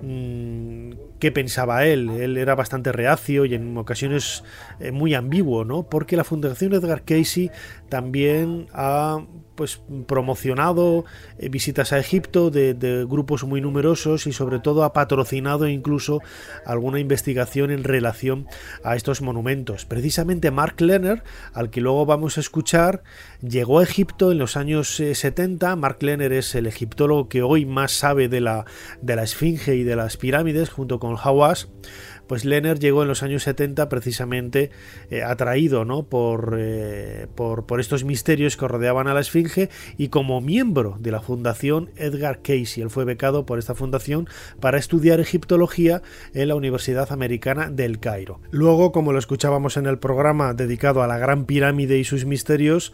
mm, 0.00 0.92
qué 1.18 1.32
pensaba 1.32 1.86
él. 1.86 2.10
Él 2.10 2.36
era 2.36 2.54
bastante 2.54 2.92
reacio 2.92 3.44
y 3.44 3.54
en 3.54 3.76
ocasiones 3.76 4.44
eh, 4.80 4.92
muy 4.92 5.14
ambiguo, 5.14 5.64
¿no? 5.64 5.84
Porque 5.84 6.16
la 6.16 6.24
Fundación 6.24 6.74
Edgar 6.74 7.02
Casey 7.04 7.50
también 7.88 8.66
ha 8.72 9.24
pues 9.58 9.80
promocionado 10.06 11.04
eh, 11.40 11.48
visitas 11.48 11.92
a 11.92 11.98
Egipto 11.98 12.50
de, 12.50 13.04
grupos 13.08 13.42
muy 13.42 13.60
numerosos 13.60 14.28
y 14.28 14.32
sobre 14.32 14.60
todo 14.60 14.84
ha 14.84 14.92
patrocinado 14.92 15.66
incluso 15.66 16.22
alguna 16.64 17.00
investigación 17.00 17.72
en 17.72 17.82
relación 17.82 18.46
a 18.84 18.94
estos 18.94 19.20
monumentos. 19.20 19.84
Precisamente 19.84 20.52
Mark 20.52 20.80
Lerner, 20.80 21.24
al 21.54 21.70
que 21.70 21.80
luego 21.80 22.06
vamos 22.06 22.38
a 22.38 22.40
escuchar, 22.40 23.02
llegó 23.42 23.80
a 23.80 23.82
Egipto 23.82 24.30
en 24.30 24.38
los 24.38 24.56
años 24.56 24.94
70. 24.94 25.72
Eh, 25.72 25.76
Mark 25.88 26.02
Lerner 26.02 26.34
es 26.34 26.54
el 26.54 26.66
egiptólogo 26.66 27.30
que 27.30 27.40
hoy 27.40 27.64
más 27.64 27.92
sabe 27.92 28.28
de 28.28 28.42
la, 28.42 28.66
de 29.00 29.16
la 29.16 29.22
Esfinge 29.22 29.74
y 29.74 29.84
de 29.84 29.96
las 29.96 30.18
pirámides 30.18 30.68
junto 30.68 31.00
con 31.00 31.16
Hawass 31.16 31.70
pues 32.28 32.44
Lenner 32.44 32.78
llegó 32.78 33.02
en 33.02 33.08
los 33.08 33.22
años 33.22 33.42
70 33.42 33.88
precisamente 33.88 34.70
eh, 35.10 35.22
atraído 35.22 35.84
¿no? 35.84 36.06
Eh, 36.56 37.26
por, 37.34 37.66
por, 37.66 37.80
estos 37.80 38.04
misterios 38.04 38.56
que 38.56 38.68
rodeaban 38.68 39.08
a 39.08 39.14
la 39.14 39.20
Esfinge 39.20 39.70
y 39.96 40.08
como 40.08 40.40
miembro 40.40 40.96
de 41.00 41.10
la 41.10 41.20
Fundación 41.20 41.90
Edgar 41.96 42.42
Casey. 42.42 42.82
Él 42.82 42.90
fue 42.90 43.04
becado 43.04 43.46
por 43.46 43.58
esta 43.58 43.74
fundación 43.74 44.28
para 44.60 44.78
estudiar 44.78 45.20
egiptología 45.20 46.02
en 46.34 46.48
la 46.48 46.54
Universidad 46.54 47.10
Americana 47.12 47.70
del 47.70 47.98
Cairo. 47.98 48.40
Luego, 48.50 48.92
como 48.92 49.12
lo 49.12 49.18
escuchábamos 49.18 49.78
en 49.78 49.86
el 49.86 49.98
programa 49.98 50.52
dedicado 50.52 51.02
a 51.02 51.06
la 51.06 51.16
Gran 51.16 51.46
Pirámide 51.46 51.98
y 51.98 52.04
sus 52.04 52.26
misterios, 52.26 52.92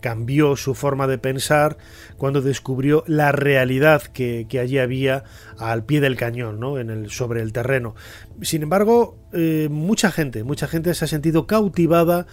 cambió 0.00 0.56
su 0.56 0.74
forma 0.74 1.06
de 1.06 1.18
pensar 1.18 1.78
cuando 2.16 2.42
descubrió 2.42 3.04
la 3.06 3.32
realidad 3.32 4.02
que, 4.02 4.46
allí 4.60 4.78
había 4.78 5.24
al 5.58 5.84
pie 5.84 6.00
del 6.00 6.16
cañón, 6.16 6.60
¿no? 6.60 6.78
en 6.78 6.90
el, 6.90 7.10
sobre 7.10 7.42
el 7.42 7.52
terreno. 7.52 7.94
Sin 8.42 8.62
embargo, 8.62 9.18
eh, 9.32 9.68
mucha 9.70 10.10
gente, 10.10 10.44
mucha 10.44 10.68
gente 10.68 10.94
se 10.94 11.04
ha 11.04 11.08
sentido 11.08 11.46
cautivada 11.46 12.26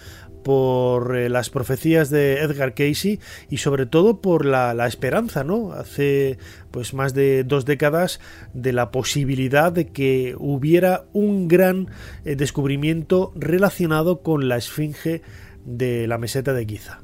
por 0.44 1.16
eh, 1.16 1.28
las 1.28 1.50
profecías 1.50 2.10
de 2.10 2.40
Edgar 2.40 2.74
Casey 2.74 3.18
y 3.48 3.56
sobre 3.56 3.86
todo 3.86 4.20
por 4.20 4.44
la, 4.44 4.86
esperanza, 4.86 5.42
¿no? 5.42 5.72
Hace 5.72 6.38
pues 6.70 6.94
más 6.94 7.14
de 7.14 7.42
dos 7.44 7.64
décadas 7.64 8.20
de 8.52 8.72
la 8.72 8.90
posibilidad 8.90 9.72
de 9.72 9.88
que 9.88 10.36
hubiera 10.38 11.06
un 11.12 11.48
gran 11.48 11.88
eh, 12.24 12.36
descubrimiento 12.36 13.32
relacionado 13.34 14.20
con 14.22 14.48
la 14.48 14.58
esfinge 14.58 15.22
de 15.64 16.06
la 16.06 16.18
meseta 16.18 16.52
de 16.52 16.66
Giza. 16.66 17.03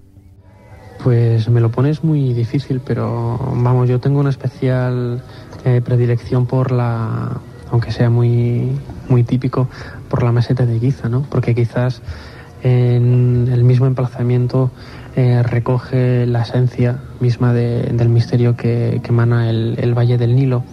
Pues 1.03 1.49
me 1.49 1.61
lo 1.61 1.71
pones 1.71 2.05
muy 2.05 2.35
difícil, 2.35 2.81
pero 2.85 3.39
vamos, 3.55 3.89
yo 3.89 4.01
tengo 4.01 4.21
una 4.21 4.29
especial 4.29 5.23
eh, 5.65 5.81
predilección 5.83 6.47
por 6.47 6.73
la, 6.73 7.41
aunque 7.71 7.91
sea 7.91 8.11
muy, 8.11 8.71
muy 9.09 9.25
típico, 9.25 9.69
por 10.11 10.23
la 10.23 10.31
meseta 10.31 10.67
de 10.67 10.79
Giza, 10.79 11.09
¿no? 11.09 11.23
Porque 11.31 11.55
quizás 11.55 12.03
en 12.63 13.49
el 13.51 13.65
mismo 13.65 13.87
emplazamiento 13.87 14.71
eh, 15.17 15.43
recoge 15.43 16.27
la 16.27 16.43
esencia 16.43 16.99
misma 17.19 17.55
del 17.55 18.09
misterio 18.11 18.55
que, 18.57 19.01
emana 19.09 19.49
el, 19.49 19.79
el, 19.81 19.95
Valle 19.95 20.19
del 20.19 20.37
Nilo, 20.37 20.65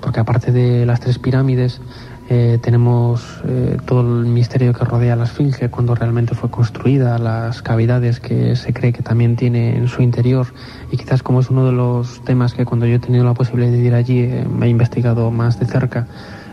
porque 0.00 0.20
aparte 0.20 0.52
de 0.52 0.86
las 0.86 1.00
tres 1.00 1.18
pirámides, 1.18 1.80
eh, 2.30 2.58
tenemos 2.62 3.42
eh, 3.46 3.76
todo 3.84 4.00
el 4.00 4.26
misterio 4.26 4.72
que 4.72 4.84
rodea 4.84 5.14
la 5.14 5.24
Esfinge, 5.24 5.68
cuando 5.68 5.94
realmente 5.94 6.34
fue 6.34 6.50
construida, 6.50 7.18
las 7.18 7.60
cavidades 7.60 8.18
que 8.18 8.56
se 8.56 8.72
cree 8.72 8.94
que 8.94 9.02
también 9.02 9.36
tiene 9.36 9.76
en 9.76 9.88
su 9.88 10.00
interior 10.00 10.46
y 10.90 10.96
quizás 10.96 11.22
como 11.22 11.40
es 11.40 11.50
uno 11.50 11.66
de 11.66 11.72
los 11.72 12.24
temas 12.24 12.54
que 12.54 12.64
cuando 12.64 12.86
yo 12.86 12.96
he 12.96 12.98
tenido 12.98 13.24
la 13.24 13.34
posibilidad 13.34 13.70
de 13.70 13.78
ir 13.78 13.94
allí 13.94 14.20
eh, 14.20 14.46
me 14.48 14.66
he 14.66 14.68
investigado 14.70 15.30
más 15.30 15.60
de 15.60 15.66
cerca, 15.66 16.06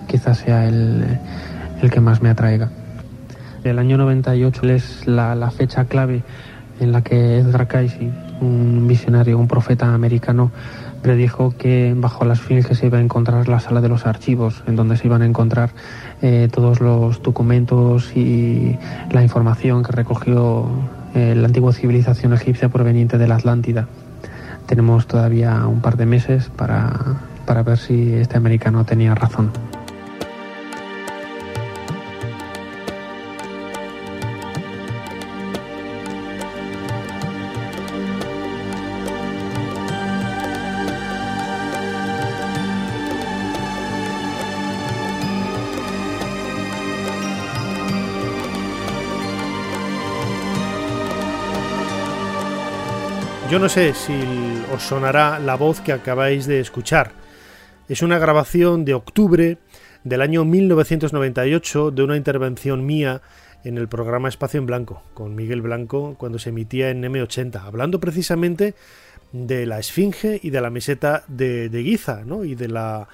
quizás 0.08 0.40
sea 0.40 0.68
el, 0.68 1.20
el 1.82 1.90
que 1.90 2.02
más 2.02 2.22
me 2.22 2.30
atraiga. 2.30 2.70
El 3.64 3.80
año 3.80 3.96
98 3.98 4.64
es 4.70 5.08
la, 5.08 5.36
la 5.36 5.52
fecha 5.52 5.86
clave 5.86 6.22
en 6.82 6.92
la 6.92 7.02
que 7.02 7.38
Edgar 7.38 7.68
Cayce, 7.68 8.12
un 8.42 8.88
visionario, 8.88 9.38
un 9.38 9.48
profeta 9.48 9.94
americano, 9.94 10.52
predijo 11.02 11.54
que 11.58 11.94
bajo 11.96 12.26
las 12.26 12.40
que 12.42 12.76
se 12.76 12.86
iba 12.86 12.98
a 12.98 13.02
encontrar 13.02 13.48
la 13.48 13.60
sala 13.60 13.82
de 13.82 13.90
los 13.90 14.06
archivos, 14.06 14.64
en 14.68 14.76
donde 14.76 14.98
se 14.98 15.08
iban 15.08 15.22
a 15.22 15.26
encontrar 15.26 15.72
eh, 16.22 16.48
todos 16.52 16.80
los 16.80 17.22
documentos 17.22 18.16
y 18.16 18.78
la 19.12 19.24
información 19.24 19.84
que 19.84 19.92
recogió 19.92 20.68
eh, 21.16 21.34
la 21.36 21.48
antigua 21.48 21.74
civilización 21.74 22.34
egipcia 22.34 22.70
proveniente 22.70 23.18
de 23.18 23.28
la 23.28 23.36
Atlántida. 23.36 23.88
Tenemos 24.68 25.08
todavía 25.08 25.66
un 25.68 25.82
par 25.82 25.98
de 25.98 26.06
meses 26.06 26.50
para, 26.56 26.94
para 27.46 27.64
ver 27.64 27.78
si 27.78 28.14
este 28.14 28.38
americano 28.38 28.86
tenía 28.86 29.16
razón. 29.16 29.52
Yo 53.52 53.60
no 53.60 53.68
sé 53.68 53.94
si 53.94 54.14
os 54.74 54.82
sonará 54.82 55.38
la 55.38 55.56
voz 55.56 55.82
que 55.82 55.92
acabáis 55.92 56.48
de 56.48 56.62
escuchar. 56.62 57.12
Es 57.90 58.02
una 58.02 58.18
grabación 58.18 58.86
de 58.86 58.94
octubre 58.94 59.58
del 60.06 60.22
año 60.22 60.46
1998 60.46 61.92
de 61.92 62.02
una 62.02 62.16
intervención 62.16 62.86
mía 62.86 63.22
en 63.66 63.78
el 63.78 63.90
programa 63.90 64.30
Espacio 64.30 64.58
en 64.62 64.68
Blanco, 64.68 65.04
con 65.14 65.36
Miguel 65.36 65.62
Blanco, 65.62 66.16
cuando 66.18 66.40
se 66.40 66.52
emitía 66.52 66.92
en 66.92 67.04
M80, 67.04 67.62
hablando 67.62 68.00
precisamente 68.00 68.74
de 69.34 69.66
la 69.66 69.80
Esfinge 69.80 70.40
y 70.42 70.50
de 70.50 70.62
la 70.62 70.70
meseta 70.70 71.26
de, 71.28 71.70
Giza, 71.84 72.24
¿no? 72.26 72.46
y 72.46 72.56
de 72.56 72.70
la, 72.70 73.10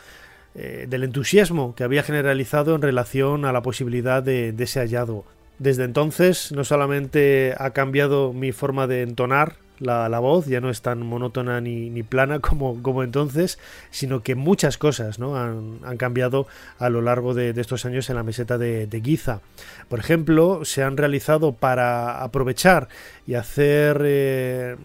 eh, 0.54 0.86
del 0.88 1.04
entusiasmo 1.04 1.74
que 1.74 1.84
había 1.84 2.04
generalizado 2.04 2.76
en 2.76 2.84
relación 2.84 3.44
a 3.44 3.52
la 3.52 3.64
posibilidad 3.64 4.22
de, 4.22 4.52
de 4.52 4.64
ese 4.66 4.82
hallazgo. 4.82 5.26
Desde 5.58 5.84
entonces 5.84 6.52
no 6.52 6.64
solamente 6.64 7.56
ha 7.58 7.72
cambiado 7.72 8.34
mi 8.34 8.52
forma 8.52 8.86
de 8.86 9.02
entonar 9.02 9.66
la, 9.80 10.20
voz, 10.20 10.48
ya 10.48 10.62
no 10.62 10.70
es 10.70 10.82
tan 10.82 11.02
monótona 11.02 11.62
ni, 11.62 12.04
plana 12.04 12.40
como, 12.42 12.82
como, 12.82 13.04
entonces, 13.04 13.60
sino 13.90 14.24
que 14.24 14.36
muchas 14.36 14.78
cosas 14.78 15.20
¿no? 15.20 15.38
han, 15.38 15.98
cambiado 15.98 16.48
a 16.80 16.90
lo 16.90 17.02
largo 17.02 17.34
de, 17.34 17.50
estos 17.50 17.86
años 17.86 18.10
en 18.10 18.16
la 18.16 18.24
meseta 18.24 18.58
de, 18.58 19.02
Giza. 19.04 19.42
Por 19.90 20.00
ejemplo, 20.00 20.66
se 20.66 20.84
han 20.84 20.98
realizado 20.98 21.54
para 21.54 22.24
aprovechar 22.24 22.88
y 23.26 23.36
hacer 23.36 24.02
eh, 24.04 24.76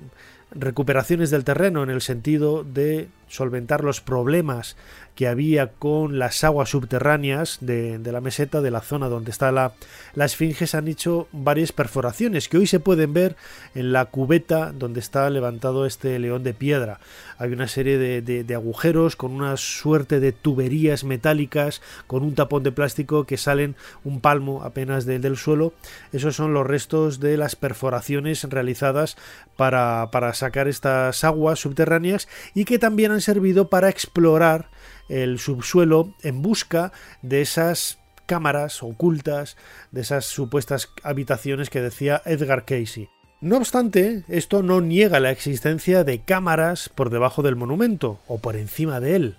recuperaciones 0.54 1.30
del 1.30 1.44
terreno 1.44 1.82
en 1.82 1.90
el 1.90 2.02
sentido 2.02 2.64
de 2.64 3.08
solventar 3.32 3.82
los 3.82 4.02
problemas 4.02 4.76
que 5.14 5.28
había 5.28 5.68
con 5.68 6.18
las 6.18 6.42
aguas 6.44 6.70
subterráneas 6.70 7.58
de, 7.60 7.98
la 8.04 8.20
meseta, 8.20 8.60
de 8.60 8.70
la 8.70 8.80
zona 8.80 9.08
donde 9.08 9.30
está 9.30 9.52
la, 9.52 9.72
esfinge, 10.16 10.66
se 10.66 10.76
han 10.76 10.88
hecho 10.88 11.28
varias 11.32 11.72
perforaciones 11.72 12.48
que 12.48 12.58
hoy 12.58 12.66
se 12.66 12.80
pueden 12.80 13.12
ver 13.12 13.36
en 13.74 13.92
la 13.92 14.06
cubeta 14.06 14.72
donde 14.72 15.00
está 15.00 15.28
levantado 15.28 15.84
este 15.86 16.18
león 16.18 16.42
de 16.42 16.54
piedra. 16.54 16.98
Hay 17.38 17.52
una 17.52 17.68
serie 17.68 17.98
de, 17.98 18.54
agujeros 18.54 19.16
con 19.16 19.32
una 19.32 19.56
suerte 19.56 20.20
de 20.20 20.32
tuberías 20.32 21.04
metálicas 21.04 21.80
con 22.06 22.22
un 22.22 22.34
tapón 22.34 22.62
de 22.62 22.72
plástico 22.72 23.24
que 23.24 23.38
salen 23.38 23.76
un 24.04 24.20
palmo 24.20 24.62
apenas 24.62 25.06
del 25.06 25.36
suelo. 25.36 25.72
Esos 26.12 26.36
son 26.36 26.52
los 26.52 26.66
restos 26.66 27.18
de 27.18 27.36
las 27.38 27.56
perforaciones 27.56 28.44
realizadas 28.44 29.16
para, 29.56 30.10
para 30.10 30.34
sacar 30.34 30.68
estas 30.68 31.24
aguas 31.24 31.60
subterráneas 31.60 32.28
y 32.54 32.64
que 32.64 32.78
también 32.78 33.12
han 33.12 33.21
servido 33.22 33.70
para 33.70 33.88
explorar 33.88 34.70
el 35.08 35.38
subsuelo 35.38 36.14
en 36.22 36.42
busca 36.42 36.92
de 37.22 37.40
esas 37.40 37.98
cámaras 38.26 38.82
ocultas, 38.82 39.56
de 39.90 40.02
esas 40.02 40.26
supuestas 40.26 40.90
habitaciones 41.02 41.70
que 41.70 41.80
decía 41.80 42.22
Edgar 42.24 42.64
Casey. 42.64 43.08
No 43.40 43.56
obstante, 43.56 44.22
esto 44.28 44.62
no 44.62 44.80
niega 44.80 45.18
la 45.18 45.32
existencia 45.32 46.04
de 46.04 46.20
cámaras 46.20 46.88
por 46.88 47.10
debajo 47.10 47.42
del 47.42 47.56
monumento 47.56 48.20
o 48.28 48.38
por 48.38 48.56
encima 48.56 49.00
de 49.00 49.16
él. 49.16 49.36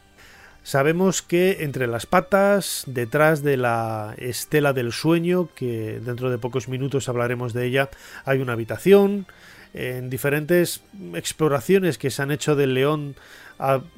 Sabemos 0.62 1.22
que 1.22 1.64
entre 1.64 1.88
las 1.88 2.06
patas, 2.06 2.84
detrás 2.86 3.44
de 3.44 3.58
la 3.58 4.16
estela 4.18 4.74
del 4.74 4.92
sueño, 4.92 5.50
que 5.56 6.00
dentro 6.04 6.30
de 6.30 6.38
pocos 6.38 6.70
minutos 6.70 7.10
hablaremos 7.10 7.54
de 7.54 7.66
ella, 7.66 7.90
hay 8.26 8.40
una 8.40 8.54
habitación. 8.54 9.26
En 9.74 10.10
diferentes 10.10 10.82
exploraciones 11.16 11.98
que 11.98 12.12
se 12.12 12.22
han 12.22 12.32
hecho 12.32 12.56
del 12.56 12.76
león 12.76 13.16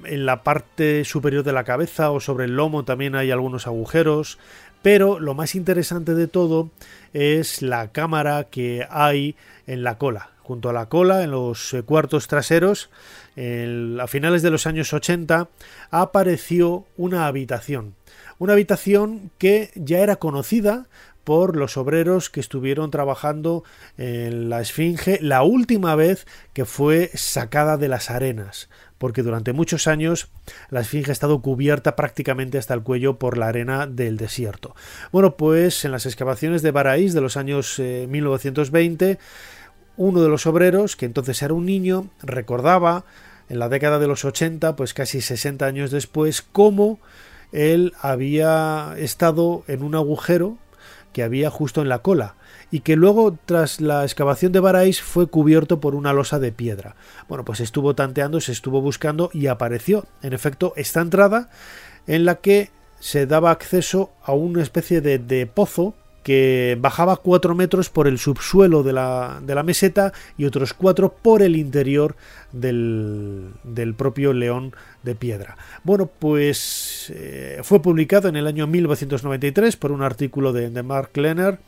en 0.03 0.25
la 0.25 0.43
parte 0.43 1.05
superior 1.05 1.43
de 1.43 1.53
la 1.53 1.63
cabeza 1.63 2.11
o 2.11 2.19
sobre 2.19 2.45
el 2.45 2.55
lomo 2.55 2.85
también 2.85 3.15
hay 3.15 3.31
algunos 3.31 3.67
agujeros, 3.67 4.37
pero 4.81 5.19
lo 5.19 5.33
más 5.33 5.55
interesante 5.55 6.13
de 6.13 6.27
todo 6.27 6.69
es 7.13 7.61
la 7.61 7.91
cámara 7.91 8.45
que 8.45 8.85
hay 8.89 9.35
en 9.65 9.83
la 9.83 9.97
cola. 9.97 10.31
Junto 10.43 10.69
a 10.69 10.73
la 10.73 10.85
cola, 10.89 11.23
en 11.23 11.31
los 11.31 11.73
eh, 11.73 11.81
cuartos 11.81 12.27
traseros, 12.27 12.91
a 13.35 14.07
finales 14.07 14.43
de 14.43 14.51
los 14.51 14.67
años 14.67 14.93
80, 14.93 15.49
apareció 15.89 16.85
una 16.97 17.25
habitación. 17.25 17.95
Una 18.37 18.53
habitación 18.53 19.31
que 19.39 19.71
ya 19.73 19.99
era 19.99 20.17
conocida 20.17 20.85
por 21.23 21.55
los 21.55 21.75
obreros 21.75 22.29
que 22.29 22.39
estuvieron 22.39 22.91
trabajando 22.91 23.63
en 23.97 24.49
la 24.49 24.61
Esfinge 24.61 25.17
la 25.19 25.41
última 25.41 25.95
vez 25.95 26.27
que 26.53 26.65
fue 26.65 27.09
sacada 27.15 27.77
de 27.77 27.87
las 27.87 28.11
arenas 28.11 28.69
porque 28.97 29.23
durante 29.23 29.53
muchos 29.53 29.87
años 29.87 30.29
la 30.69 30.81
esfinge 30.81 31.11
ha 31.11 31.13
estado 31.13 31.41
cubierta 31.41 31.95
prácticamente 31.95 32.57
hasta 32.57 32.73
el 32.73 32.83
cuello 32.83 33.19
por 33.19 33.37
la 33.37 33.47
arena 33.47 33.87
del 33.87 34.17
desierto. 34.17 34.75
Bueno, 35.11 35.35
pues 35.37 35.85
en 35.85 35.91
las 35.91 36.05
excavaciones 36.05 36.61
de 36.61 36.71
Baraís 36.71 37.13
de 37.13 37.21
los 37.21 37.37
años 37.37 37.79
1920, 37.79 39.11
eh, 39.11 39.17
uno 39.97 40.21
de 40.21 40.29
los 40.29 40.45
obreros, 40.45 40.95
que 40.95 41.05
entonces 41.05 41.41
era 41.41 41.53
un 41.53 41.65
niño, 41.65 42.09
recordaba 42.21 43.05
en 43.49 43.59
la 43.59 43.69
década 43.69 43.99
de 43.99 44.07
los 44.07 44.25
80, 44.25 44.75
pues 44.75 44.93
casi 44.93 45.21
60 45.21 45.65
años 45.65 45.91
después, 45.91 46.41
cómo 46.41 46.99
él 47.51 47.93
había 48.01 48.95
estado 48.97 49.63
en 49.67 49.83
un 49.83 49.95
agujero 49.95 50.57
que 51.13 51.23
había 51.23 51.49
justo 51.49 51.81
en 51.81 51.89
la 51.89 51.99
cola 51.99 52.35
y 52.75 52.81
que 52.81 52.97
luego 52.97 53.37
tras 53.45 53.79
la 53.79 54.03
excavación 54.03 54.51
de 54.51 54.59
Barais 54.59 55.01
fue 55.01 55.27
cubierto 55.27 55.79
por 55.79 55.95
una 55.95 56.11
losa 56.11 56.39
de 56.39 56.51
piedra. 56.51 56.97
Bueno, 57.29 57.45
pues 57.45 57.61
estuvo 57.61 57.95
tanteando, 57.95 58.41
se 58.41 58.51
estuvo 58.51 58.81
buscando 58.81 59.29
y 59.31 59.47
apareció, 59.47 60.07
en 60.21 60.33
efecto, 60.33 60.73
esta 60.75 60.99
entrada 60.99 61.49
en 62.05 62.25
la 62.25 62.35
que 62.35 62.71
se 62.99 63.27
daba 63.27 63.51
acceso 63.51 64.11
a 64.25 64.33
una 64.33 64.61
especie 64.61 64.99
de, 64.99 65.47
pozo 65.47 65.95
que 66.21 66.77
bajaba 66.77 67.15
cuatro 67.15 67.55
metros 67.55 67.89
por 67.89 68.07
el 68.07 68.19
subsuelo 68.19 68.83
de 68.83 68.91
la, 68.91 69.39
de 69.41 69.55
la, 69.55 69.63
meseta 69.63 70.11
y 70.37 70.43
otros 70.43 70.73
cuatro 70.73 71.13
por 71.13 71.43
el 71.43 71.55
interior 71.55 72.17
del, 72.51 73.51
del 73.63 73.93
propio 73.93 74.33
león 74.33 74.75
de 75.01 75.15
piedra. 75.15 75.55
Bueno, 75.85 76.07
pues 76.07 77.09
eh, 77.15 77.61
fue 77.63 77.81
publicado 77.81 78.27
en 78.27 78.35
el 78.35 78.47
año 78.47 78.67
1993 78.67 79.77
por 79.77 79.93
un 79.93 80.03
artículo 80.03 80.51
de, 80.51 80.69
de 80.69 80.83
Mark 80.83 81.11
Lenner 81.15 81.59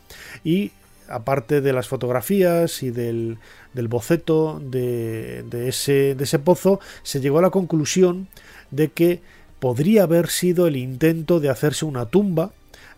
y 0.43 0.73
aparte 1.09 1.61
de 1.61 1.73
las 1.73 1.87
fotografías 1.87 2.83
y 2.83 2.91
del, 2.91 3.37
boceto 3.73 4.59
de, 4.63 5.43
ese, 5.67 6.15
de 6.15 6.23
ese 6.23 6.39
pozo, 6.39 6.79
se 7.03 7.19
llegó 7.19 7.39
a 7.39 7.43
la 7.43 7.49
conclusión 7.49 8.27
de 8.71 8.89
que 8.89 9.21
podría 9.59 10.03
haber 10.03 10.27
sido 10.27 10.67
el 10.67 10.75
intento 10.75 11.39
de 11.39 11.49
hacerse 11.49 11.85
una 11.85 12.05
tumba 12.05 12.51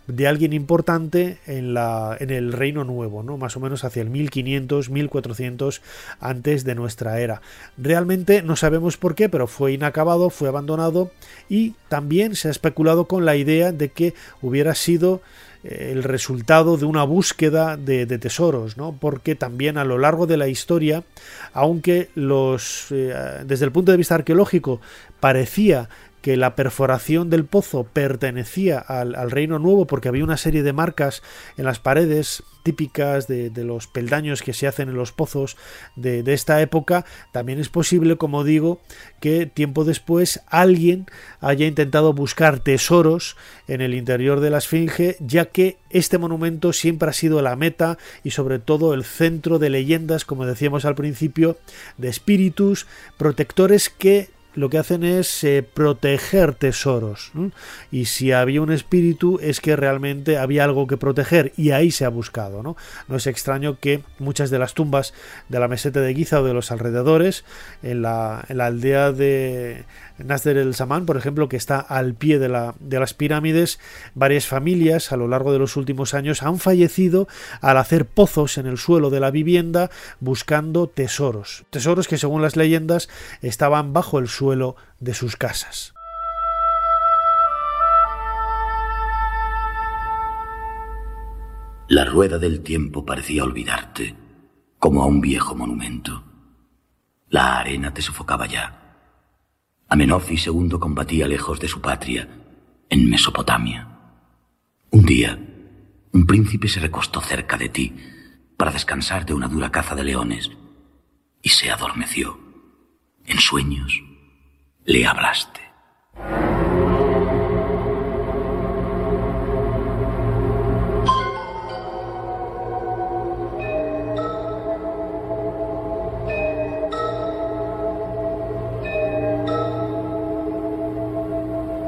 de 0.09 0.27
alguien 0.27 0.53
importante 0.53 1.37
en, 1.45 1.73
la, 1.75 2.17
en 2.19 2.31
el 2.31 2.51
Reino 2.51 2.83
Nuevo, 2.83 3.21
¿no? 3.21 3.37
más 3.37 3.55
o 3.55 3.59
menos 3.59 3.83
hacia 3.83 4.01
el 4.01 4.09
1500, 4.09 4.89
1400 4.89 5.81
antes 6.19 6.63
de 6.63 6.75
nuestra 6.75 7.19
era. 7.19 7.41
Realmente 7.77 8.41
no 8.41 8.55
sabemos 8.55 8.97
por 8.97 9.13
qué, 9.13 9.29
pero 9.29 9.45
fue 9.45 9.73
inacabado, 9.73 10.31
fue 10.31 10.47
abandonado 10.47 11.11
y 11.47 11.75
también 11.89 12.35
se 12.35 12.47
ha 12.47 12.51
especulado 12.51 13.05
con 13.05 13.23
la 13.23 13.35
idea 13.35 13.71
de 13.71 13.89
que 13.89 14.15
hubiera 14.41 14.73
sido 14.73 15.21
el 15.63 16.03
resultado 16.03 16.77
de 16.77 16.85
una 16.85 17.03
búsqueda 17.03 17.75
de, 17.75 18.05
tesoros, 18.17 18.77
¿no? 18.77 18.95
porque 18.99 19.35
también 19.35 19.77
a 19.77 19.83
lo 19.83 19.97
largo 19.97 20.25
de 20.25 20.37
la 20.37 20.47
historia, 20.47 21.03
aunque 21.53 22.09
los, 22.15 22.87
eh, 22.91 23.13
desde 23.45 23.65
el 23.65 23.71
punto 23.71 23.91
de 23.91 23.97
vista 23.97 24.15
arqueológico 24.15 24.79
parecía 25.19 25.89
que 26.21 26.37
la 26.37 26.55
perforación 26.55 27.29
del 27.29 27.45
pozo 27.45 27.85
pertenecía 27.85 28.79
al, 28.79 29.31
Reino 29.31 29.59
Nuevo 29.59 29.85
porque 29.85 30.09
había 30.09 30.23
una 30.23 30.37
serie 30.37 30.63
de 30.63 30.73
marcas 30.73 31.21
en 31.57 31.65
las 31.65 31.79
paredes 31.79 32.43
típicas 32.63 33.27
de, 33.27 33.51
los 33.63 33.87
peldaños 33.87 34.41
que 34.41 34.53
se 34.53 34.67
hacen 34.67 34.89
en 34.89 34.95
los 34.95 35.11
pozos 35.11 35.57
de, 35.95 36.23
esta 36.33 36.61
época, 36.61 37.05
también 37.31 37.59
es 37.59 37.69
posible, 37.69 38.17
como 38.17 38.43
digo, 38.43 38.81
que 39.21 39.45
tiempo 39.45 39.85
después 39.85 40.41
alguien 40.47 41.07
haya 41.39 41.65
intentado 41.65 42.13
buscar 42.13 42.59
tesoros 42.59 43.37
en 43.67 43.81
el 43.81 43.93
interior 43.93 44.39
de 44.39 44.49
la 44.49 44.57
Esfinge, 44.57 45.15
ya 45.19 45.45
que 45.45 45.77
este 45.89 46.17
monumento 46.17 46.73
siempre 46.73 47.09
ha 47.09 47.13
sido 47.13 47.41
la 47.41 47.55
meta 47.55 47.97
y 48.23 48.31
sobre 48.31 48.59
todo 48.59 48.93
el 48.93 49.03
centro 49.03 49.57
de 49.57 49.69
leyendas, 49.69 50.25
como 50.25 50.45
decíamos 50.45 50.85
al 50.85 50.95
principio, 50.95 51.57
de 51.97 52.09
espíritus 52.09 52.87
protectores 53.17 53.89
que 53.89 54.29
lo 54.59 54.69
que 54.69 54.77
hacen 54.77 55.05
es 55.05 55.41
eh, 55.45 55.63
proteger 55.63 56.53
tesoros. 56.53 57.31
Y 57.91 58.05
si 58.05 58.33
había 58.33 58.61
un 58.61 58.73
espíritu 58.73 59.39
es 59.41 59.61
que 59.61 59.77
realmente 59.77 60.37
había 60.37 60.65
algo 60.65 60.85
que 60.85 60.97
proteger 60.97 61.53
y 61.55 61.71
ahí 61.71 61.91
se 61.91 62.03
ha 62.03 62.09
buscado. 62.09 62.61
No, 62.61 62.75
no 63.07 63.15
es 63.15 63.25
extraño 63.25 63.79
que 63.79 64.03
muchas 64.19 64.49
de 64.49 64.59
las 64.59 64.73
tumbas 64.73 65.13
de 65.47 65.59
la 65.61 65.69
meseta 65.69 66.01
de 66.01 66.13
Giza 66.13 66.41
o 66.41 66.43
de 66.43 66.53
los 66.53 66.73
alrededores, 66.73 67.45
en 67.83 68.01
la, 68.01 68.43
en 68.49 68.57
la 68.57 68.65
aldea 68.65 69.13
de 69.13 69.85
Nasser 70.17 70.57
el 70.57 70.75
Samán, 70.75 71.05
por 71.05 71.15
ejemplo, 71.15 71.47
que 71.47 71.55
está 71.55 71.79
al 71.79 72.13
pie 72.13 72.37
de, 72.37 72.49
la, 72.49 72.75
de 72.81 72.99
las 72.99 73.13
pirámides, 73.13 73.79
varias 74.13 74.45
familias 74.45 75.13
a 75.13 75.17
lo 75.17 75.29
largo 75.29 75.53
de 75.53 75.59
los 75.59 75.77
últimos 75.77 76.13
años 76.13 76.43
han 76.43 76.59
fallecido 76.59 77.29
al 77.61 77.77
hacer 77.77 78.05
pozos 78.05 78.57
en 78.57 78.65
el 78.65 78.77
suelo 78.77 79.09
de 79.09 79.21
la 79.21 79.31
vivienda 79.31 79.89
buscando 80.19 80.87
tesoros. 80.87 81.63
Tesoros 81.69 82.09
que 82.09 82.17
según 82.17 82.41
las 82.41 82.57
leyendas 82.57 83.07
estaban 83.41 83.93
bajo 83.93 84.19
el 84.19 84.27
suelo 84.27 84.48
de 84.99 85.13
sus 85.13 85.35
casas. 85.35 85.93
La 91.87 92.05
rueda 92.05 92.37
del 92.37 92.61
tiempo 92.61 93.05
parecía 93.05 93.43
olvidarte, 93.43 94.15
como 94.77 95.03
a 95.03 95.07
un 95.07 95.21
viejo 95.21 95.55
monumento. 95.55 96.23
La 97.29 97.59
arena 97.59 97.93
te 97.93 98.01
sofocaba 98.01 98.45
ya 98.45 98.79
Amenofis 99.89 100.45
II 100.45 100.77
combatía 100.79 101.27
lejos 101.27 101.59
de 101.59 101.67
su 101.67 101.81
patria, 101.81 102.27
en 102.89 103.09
Mesopotamia. 103.09 103.87
Un 104.91 105.03
día, 105.03 105.39
un 106.11 106.27
príncipe 106.27 106.67
se 106.67 106.79
recostó 106.79 107.21
cerca 107.21 107.57
de 107.57 107.69
ti 107.69 107.95
para 108.55 108.71
descansar 108.71 109.25
de 109.25 109.33
una 109.33 109.47
dura 109.47 109.71
caza 109.71 109.95
de 109.95 110.03
leones 110.03 110.51
y 111.41 111.49
se 111.49 111.71
adormeció. 111.71 112.37
En 113.25 113.39
sueños 113.39 113.99
le 114.89 115.05
hablaste. 115.05 115.61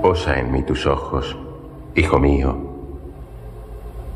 Posa 0.04 0.38
en 0.38 0.52
mí 0.52 0.62
tus 0.62 0.86
ojos, 0.86 1.36
hijo 1.96 2.20
mío. 2.20 2.56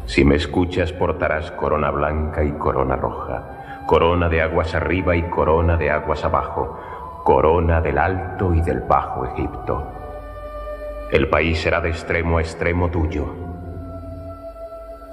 Si 0.05 0.23
me 0.23 0.35
escuchas 0.35 0.93
portarás 0.93 1.49
corona 1.53 1.89
blanca 1.89 2.43
y 2.43 2.51
corona 2.51 2.95
roja, 2.95 3.83
corona 3.87 4.29
de 4.29 4.43
aguas 4.43 4.75
arriba 4.75 5.15
y 5.15 5.23
corona 5.23 5.75
de 5.75 5.89
aguas 5.89 6.23
abajo, 6.23 6.77
corona 7.25 7.81
del 7.81 7.97
alto 7.97 8.53
y 8.53 8.61
del 8.61 8.81
bajo 8.81 9.25
Egipto. 9.25 9.91
El 11.11 11.27
país 11.27 11.59
será 11.59 11.81
de 11.81 11.89
extremo 11.89 12.37
a 12.37 12.41
extremo 12.41 12.91
tuyo. 12.91 13.25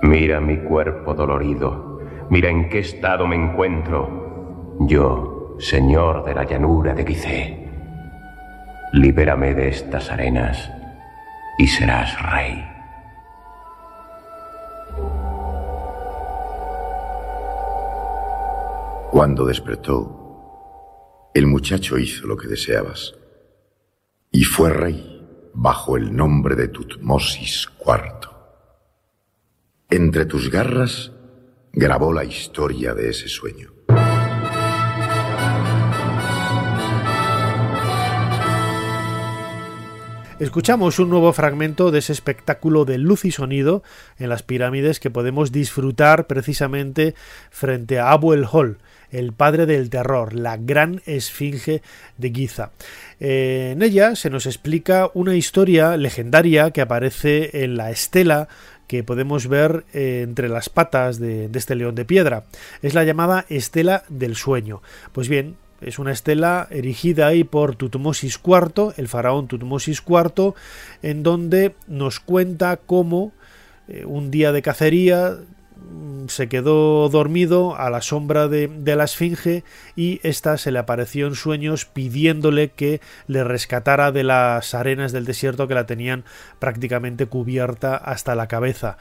Mira 0.03 0.38
mi 0.38 0.59
cuerpo 0.59 1.14
dolorido, 1.14 2.01
mira 2.29 2.51
en 2.51 2.68
qué 2.68 2.81
estado 2.81 3.27
me 3.27 3.37
encuentro. 3.37 4.77
Yo, 4.81 5.57
señor 5.59 6.22
de 6.25 6.35
la 6.35 6.44
llanura 6.44 6.92
de 6.92 7.07
Gizeh. 7.07 7.70
Libérame 8.92 9.55
de 9.55 9.68
estas 9.68 10.11
arenas 10.11 10.70
y 11.57 11.66
serás 11.66 12.20
rey. 12.31 12.62
Cuando 19.11 19.46
despertó, 19.46 20.21
el 21.34 21.46
muchacho 21.46 21.98
hizo 21.98 22.26
lo 22.26 22.36
que 22.36 22.46
deseabas 22.46 23.14
y 24.30 24.44
fue 24.44 24.70
rey 24.70 25.50
bajo 25.54 25.96
el 25.96 26.14
nombre 26.14 26.56
de 26.56 26.68
Tutmosis 26.68 27.68
IV. 27.84 28.30
Entre 29.90 30.24
tus 30.26 30.50
garras 30.50 31.12
grabó 31.72 32.12
la 32.12 32.24
historia 32.24 32.94
de 32.94 33.10
ese 33.10 33.28
sueño. 33.28 33.72
Escuchamos 40.42 40.98
un 40.98 41.08
nuevo 41.08 41.32
fragmento 41.32 41.92
de 41.92 42.00
ese 42.00 42.12
espectáculo 42.12 42.84
de 42.84 42.98
luz 42.98 43.24
y 43.24 43.30
sonido 43.30 43.84
en 44.18 44.28
las 44.28 44.42
pirámides 44.42 44.98
que 44.98 45.08
podemos 45.08 45.52
disfrutar 45.52 46.26
precisamente 46.26 47.14
frente 47.50 48.00
a 48.00 48.10
Abu 48.10 48.32
el 48.32 48.44
Hol, 48.50 48.78
el 49.12 49.33
padre 49.33 49.66
del 49.66 49.90
terror, 49.90 50.35
la 50.35 50.57
gran 50.57 51.03
esfinge 51.07 51.83
de 52.18 52.31
Giza. 52.31 52.70
Eh, 53.20 53.70
en 53.72 53.83
ella 53.83 54.16
se 54.16 54.31
nos 54.31 54.46
explica 54.46 55.11
una 55.14 55.37
historia 55.37 55.96
legendaria 55.96 56.72
que 56.72 56.81
aparece 56.81 57.62
en 57.62 57.77
la 57.77 57.90
estela 57.90 58.48
que 58.88 59.05
podemos 59.05 59.46
ver 59.46 59.85
eh, 59.94 60.20
entre 60.22 60.48
las 60.48 60.68
patas 60.68 61.18
de, 61.18 61.48
este 61.55 61.75
león 61.75 61.94
de 61.94 62.05
piedra. 62.05 62.44
Es 62.83 62.94
la 62.94 63.05
llamada 63.05 63.46
estela 63.48 64.05
del 64.09 64.35
sueño. 64.37 64.83
Pues 65.12 65.29
bien, 65.29 65.57
es 65.81 65.98
una 65.98 66.12
estela 66.12 66.68
erigida 66.70 67.27
ahí 67.27 67.44
por 67.44 67.77
Tutmosis 67.77 68.40
IV, 68.44 68.94
el 68.96 69.09
faraón 69.09 69.48
Tutmosis 69.48 70.03
IV, 70.07 70.55
en 71.03 71.22
donde 71.22 71.75
nos 71.87 72.20
cuenta 72.20 72.77
cómo 72.77 73.33
eh, 73.88 74.05
un 74.05 74.31
día 74.31 74.53
de 74.53 74.62
cacería 74.62 75.37
se 76.28 76.48
quedó 76.48 77.09
dormido 77.09 77.76
a 77.76 77.90
la 77.90 78.00
sombra 78.00 78.48
de, 78.48 78.68
de, 78.68 78.96
la 78.96 79.05
esfinge 79.05 79.64
y 79.96 80.20
ésta 80.22 80.57
se 80.59 80.70
le 80.70 80.78
apareció 80.78 81.26
en 81.26 81.35
sueños 81.35 81.85
pidiéndole 81.85 82.70
que 82.70 83.00
le 83.26 83.44
rescatara 83.44 84.12
de 84.12 84.24
las 84.24 84.74
arenas 84.74 85.12
del 85.12 85.24
desierto 85.24 85.68
que 85.68 85.74
la 85.74 85.87
tenían 85.87 86.24
prácticamente 86.59 87.26
cubierta 87.26 87.96
hasta 87.96 88.35
la 88.35 88.46
cabeza 88.46 88.98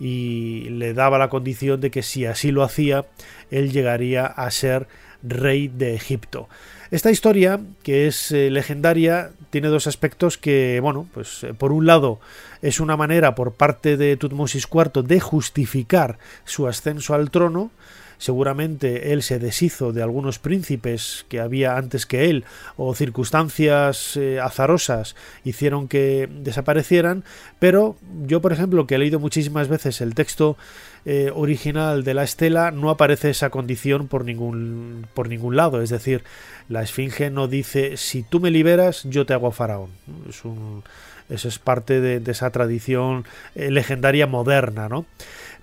y 0.00 0.68
le 0.70 0.94
daba 0.94 1.18
la 1.18 1.28
condición 1.28 1.80
de 1.80 1.90
que 1.90 2.02
si 2.02 2.26
así 2.26 2.50
lo 2.50 2.62
hacía 2.62 3.06
él 3.50 3.72
llegaría 3.72 4.26
a 4.26 4.50
ser 4.50 4.88
rey 5.22 5.68
de 5.68 5.94
Egipto. 5.94 6.48
Esta 6.94 7.10
historia, 7.10 7.58
que 7.82 8.06
es 8.06 8.30
eh, 8.30 8.50
legendaria, 8.52 9.32
tiene 9.50 9.66
dos 9.66 9.88
aspectos 9.88 10.38
que, 10.38 10.78
bueno, 10.80 11.08
pues 11.12 11.42
eh, 11.42 11.52
por 11.52 11.72
un 11.72 11.86
lado 11.86 12.20
es 12.62 12.78
una 12.78 12.96
manera 12.96 13.34
por 13.34 13.54
parte 13.54 13.96
de 13.96 14.16
Tutmosis 14.16 14.68
IV 14.72 15.02
de 15.02 15.18
justificar 15.18 16.18
su 16.44 16.68
ascenso 16.68 17.12
al 17.14 17.32
trono, 17.32 17.72
seguramente 18.18 19.12
él 19.12 19.24
se 19.24 19.40
deshizo 19.40 19.92
de 19.92 20.04
algunos 20.04 20.38
príncipes 20.38 21.26
que 21.28 21.40
había 21.40 21.76
antes 21.76 22.06
que 22.06 22.30
él 22.30 22.44
o 22.76 22.94
circunstancias 22.94 24.16
eh, 24.16 24.38
azarosas 24.40 25.16
hicieron 25.42 25.88
que 25.88 26.28
desaparecieran, 26.30 27.24
pero 27.58 27.96
yo 28.24 28.40
por 28.40 28.52
ejemplo 28.52 28.86
que 28.86 28.94
he 28.94 28.98
leído 28.98 29.18
muchísimas 29.18 29.66
veces 29.66 30.00
el 30.00 30.14
texto 30.14 30.56
eh, 31.06 31.30
original 31.34 32.04
de 32.04 32.14
la 32.14 32.24
estela 32.24 32.70
no 32.70 32.90
aparece 32.90 33.30
esa 33.30 33.50
condición 33.50 34.08
por 34.08 34.24
ningún 34.24 35.06
por 35.14 35.28
ningún 35.28 35.56
lado, 35.56 35.82
es 35.82 35.90
decir, 35.90 36.24
la 36.68 36.82
esfinge 36.82 37.30
no 37.30 37.46
dice 37.46 37.96
si 37.96 38.22
tú 38.22 38.40
me 38.40 38.50
liberas 38.50 39.04
yo 39.04 39.26
te 39.26 39.34
hago 39.34 39.50
faraón. 39.50 39.90
Es 40.28 40.44
un, 40.44 40.82
eso 41.28 41.48
es 41.48 41.58
parte 41.58 42.00
de, 42.00 42.20
de 42.20 42.32
esa 42.32 42.50
tradición 42.50 43.24
eh, 43.54 43.70
legendaria 43.70 44.26
moderna, 44.26 44.88
¿no? 44.88 45.06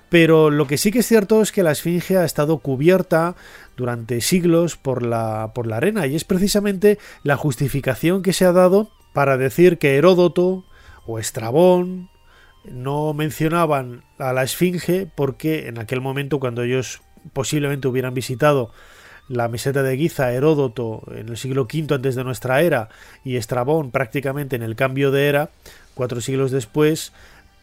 Pero 0.09 0.49
lo 0.49 0.67
que 0.67 0.77
sí 0.77 0.91
que 0.91 0.99
es 0.99 1.07
cierto 1.07 1.41
es 1.41 1.53
que 1.53 1.63
la 1.63 1.71
esfinge 1.71 2.17
ha 2.17 2.25
estado 2.25 2.57
cubierta 2.57 3.35
durante 3.77 4.19
siglos 4.19 4.75
por 4.75 5.03
la, 5.03 5.51
por 5.55 5.67
la 5.67 5.77
arena 5.77 6.05
y 6.05 6.17
es 6.17 6.25
precisamente 6.25 6.99
la 7.23 7.37
justificación 7.37 8.21
que 8.21 8.33
se 8.33 8.43
ha 8.43 8.51
dado 8.51 8.89
para 9.13 9.37
decir 9.37 9.77
que 9.77 9.95
Heródoto 9.95 10.65
o 11.05 11.17
Estrabón 11.17 12.09
no 12.65 13.13
mencionaban 13.13 14.03
a 14.17 14.33
la 14.33 14.43
esfinge 14.43 15.07
porque 15.13 15.67
en 15.67 15.79
aquel 15.79 16.01
momento 16.01 16.39
cuando 16.39 16.63
ellos 16.63 17.01
posiblemente 17.33 17.87
hubieran 17.87 18.13
visitado 18.13 18.71
la 19.27 19.47
meseta 19.47 19.81
de 19.83 19.97
Giza, 19.97 20.33
Heródoto 20.33 21.03
en 21.15 21.29
el 21.29 21.37
siglo 21.37 21.63
V 21.63 21.95
antes 21.95 22.15
de 22.15 22.23
nuestra 22.23 22.61
era 22.61 22.89
y 23.23 23.37
Estrabón 23.37 23.91
prácticamente 23.91 24.55
en 24.55 24.63
el 24.63 24.75
cambio 24.75 25.11
de 25.11 25.27
era, 25.27 25.49
cuatro 25.93 26.19
siglos 26.19 26.51
después, 26.51 27.13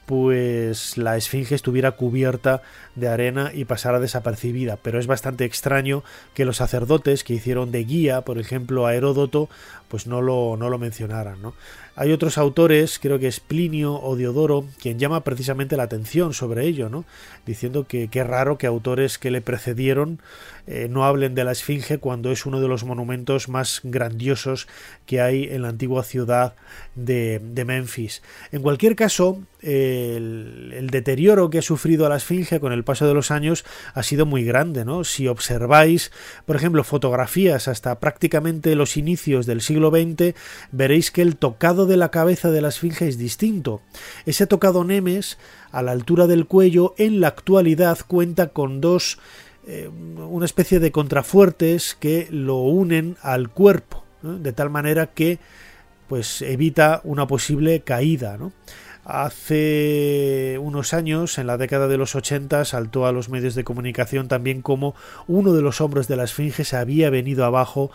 pues 0.08 0.96
la 0.96 1.18
esfinge 1.18 1.54
estuviera 1.54 1.90
cubierta 1.90 2.62
de 2.94 3.08
arena 3.08 3.50
y 3.52 3.66
pasara 3.66 4.00
desapercibida. 4.00 4.78
Pero 4.82 4.98
es 4.98 5.06
bastante 5.06 5.44
extraño 5.44 6.02
que 6.32 6.46
los 6.46 6.56
sacerdotes 6.56 7.24
que 7.24 7.34
hicieron 7.34 7.70
de 7.70 7.84
guía, 7.84 8.22
por 8.22 8.38
ejemplo, 8.38 8.86
a 8.86 8.94
Heródoto, 8.94 9.50
pues 9.88 10.06
no 10.06 10.22
lo, 10.22 10.56
no 10.56 10.70
lo 10.70 10.78
mencionaran. 10.78 11.40
¿no? 11.42 11.54
Hay 11.96 12.12
otros 12.12 12.38
autores, 12.38 12.98
creo 12.98 13.18
que 13.18 13.26
es 13.26 13.40
Plinio 13.40 14.00
o 14.00 14.14
Diodoro, 14.16 14.64
quien 14.80 14.98
llama 14.98 15.24
precisamente 15.24 15.76
la 15.76 15.84
atención 15.84 16.32
sobre 16.32 16.66
ello, 16.66 16.88
¿no? 16.88 17.04
diciendo 17.46 17.86
que 17.86 18.08
qué 18.08 18.22
raro 18.22 18.58
que 18.58 18.66
autores 18.66 19.18
que 19.18 19.30
le 19.30 19.40
precedieron 19.40 20.20
eh, 20.66 20.86
no 20.90 21.06
hablen 21.06 21.34
de 21.34 21.44
la 21.44 21.52
Esfinge 21.52 21.98
cuando 21.98 22.30
es 22.30 22.44
uno 22.44 22.60
de 22.60 22.68
los 22.68 22.84
monumentos 22.84 23.48
más 23.48 23.80
grandiosos 23.82 24.68
que 25.06 25.22
hay 25.22 25.44
en 25.44 25.62
la 25.62 25.70
antigua 25.70 26.02
ciudad 26.04 26.54
de, 26.94 27.40
de 27.42 27.64
Memphis. 27.64 28.22
En 28.52 28.60
cualquier 28.60 28.94
caso, 28.94 29.40
el, 29.62 30.88
deterioro 30.90 31.50
que 31.50 31.58
ha 31.58 31.62
sufrido 31.62 32.08
la 32.08 32.16
Esfinge 32.16 32.60
con 32.60 32.72
el 32.72 32.84
paso 32.84 33.06
de 33.06 33.14
los 33.14 33.30
años 33.30 33.64
ha 33.94 34.02
sido 34.02 34.26
muy 34.26 34.44
grande. 34.44 34.84
¿no? 34.84 35.04
Si 35.04 35.26
observáis, 35.26 36.12
por 36.44 36.56
ejemplo, 36.56 36.84
fotografías 36.84 37.66
hasta 37.68 37.98
prácticamente 37.98 38.74
los 38.74 38.96
inicios 38.96 39.46
del 39.46 39.62
siglo 39.62 39.77
XX, 39.78 40.34
veréis 40.72 41.10
que 41.10 41.22
el 41.22 41.36
tocado 41.36 41.86
de 41.86 41.96
la 41.96 42.10
cabeza 42.10 42.50
de 42.50 42.60
la 42.60 42.68
esfinge 42.68 43.08
es 43.08 43.16
distinto. 43.16 43.80
Ese 44.26 44.46
tocado 44.46 44.84
Nemes, 44.84 45.38
a 45.70 45.82
la 45.82 45.92
altura 45.92 46.26
del 46.26 46.46
cuello, 46.46 46.94
en 46.98 47.20
la 47.20 47.28
actualidad 47.28 47.98
cuenta 48.06 48.48
con 48.48 48.80
dos, 48.80 49.18
eh, 49.66 49.88
una 49.88 50.46
especie 50.46 50.80
de 50.80 50.92
contrafuertes 50.92 51.96
que 51.98 52.28
lo 52.30 52.56
unen 52.56 53.16
al 53.22 53.48
cuerpo, 53.48 54.04
de 54.22 54.52
tal 54.52 54.70
manera 54.70 55.06
que 55.06 55.38
pues 56.08 56.42
evita 56.42 57.00
una 57.04 57.26
posible 57.26 57.80
caída. 57.80 58.38
Hace 59.04 60.58
unos 60.60 60.92
años, 60.92 61.38
en 61.38 61.46
la 61.46 61.56
década 61.56 61.88
de 61.88 61.96
los 61.96 62.14
80, 62.14 62.66
saltó 62.66 63.06
a 63.06 63.12
los 63.12 63.30
medios 63.30 63.54
de 63.54 63.64
comunicación 63.64 64.28
también 64.28 64.60
como 64.60 64.94
uno 65.26 65.54
de 65.54 65.62
los 65.62 65.80
hombros 65.80 66.08
de 66.08 66.16
la 66.16 66.24
esfinge 66.24 66.64
se 66.64 66.76
había 66.76 67.08
venido 67.08 67.46
abajo 67.46 67.90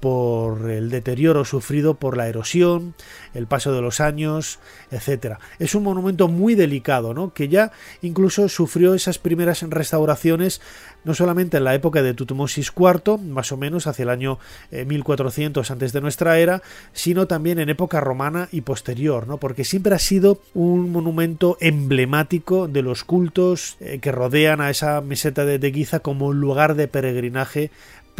por 0.00 0.70
el 0.70 0.90
deterioro 0.90 1.44
sufrido 1.44 1.94
por 1.94 2.16
la 2.16 2.28
erosión, 2.28 2.94
el 3.34 3.46
paso 3.46 3.72
de 3.72 3.82
los 3.82 4.00
años, 4.00 4.58
etc. 4.90 5.36
Es 5.58 5.74
un 5.74 5.84
monumento 5.84 6.28
muy 6.28 6.54
delicado, 6.54 7.14
¿no? 7.14 7.32
que 7.32 7.48
ya 7.48 7.72
incluso 8.02 8.48
sufrió 8.48 8.94
esas 8.94 9.18
primeras 9.18 9.62
restauraciones 9.62 10.60
no 11.04 11.14
solamente 11.14 11.56
en 11.56 11.64
la 11.64 11.74
época 11.74 12.02
de 12.02 12.14
Tutmosis 12.14 12.72
IV, 12.76 13.18
más 13.18 13.52
o 13.52 13.56
menos 13.56 13.86
hacia 13.86 14.02
el 14.02 14.10
año 14.10 14.38
1400 14.70 15.70
antes 15.70 15.92
de 15.92 16.00
nuestra 16.00 16.38
era, 16.38 16.62
sino 16.92 17.26
también 17.26 17.58
en 17.58 17.68
época 17.68 18.00
romana 18.00 18.48
y 18.52 18.62
posterior, 18.62 19.26
¿no? 19.26 19.38
porque 19.38 19.64
siempre 19.64 19.94
ha 19.94 19.98
sido 19.98 20.40
un 20.54 20.90
monumento 20.92 21.56
emblemático 21.60 22.68
de 22.68 22.82
los 22.82 23.04
cultos 23.04 23.76
eh, 23.80 23.98
que 24.00 24.12
rodean 24.12 24.60
a 24.60 24.70
esa 24.70 25.00
meseta 25.00 25.44
de, 25.44 25.70
Giza 25.70 26.00
como 26.00 26.32
lugar 26.32 26.74
de 26.74 26.88
peregrinaje 26.88 27.70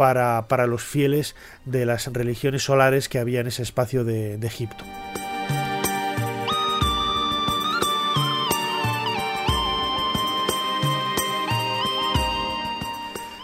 para, 0.01 0.65
los 0.65 0.81
fieles 0.81 1.35
de 1.63 1.85
las 1.85 2.07
religiones 2.07 2.63
solares 2.63 3.07
que 3.07 3.19
había 3.19 3.41
en 3.41 3.45
ese 3.45 3.61
espacio 3.61 4.03
de, 4.03 4.39
de 4.39 4.47
Egipto. 4.47 4.83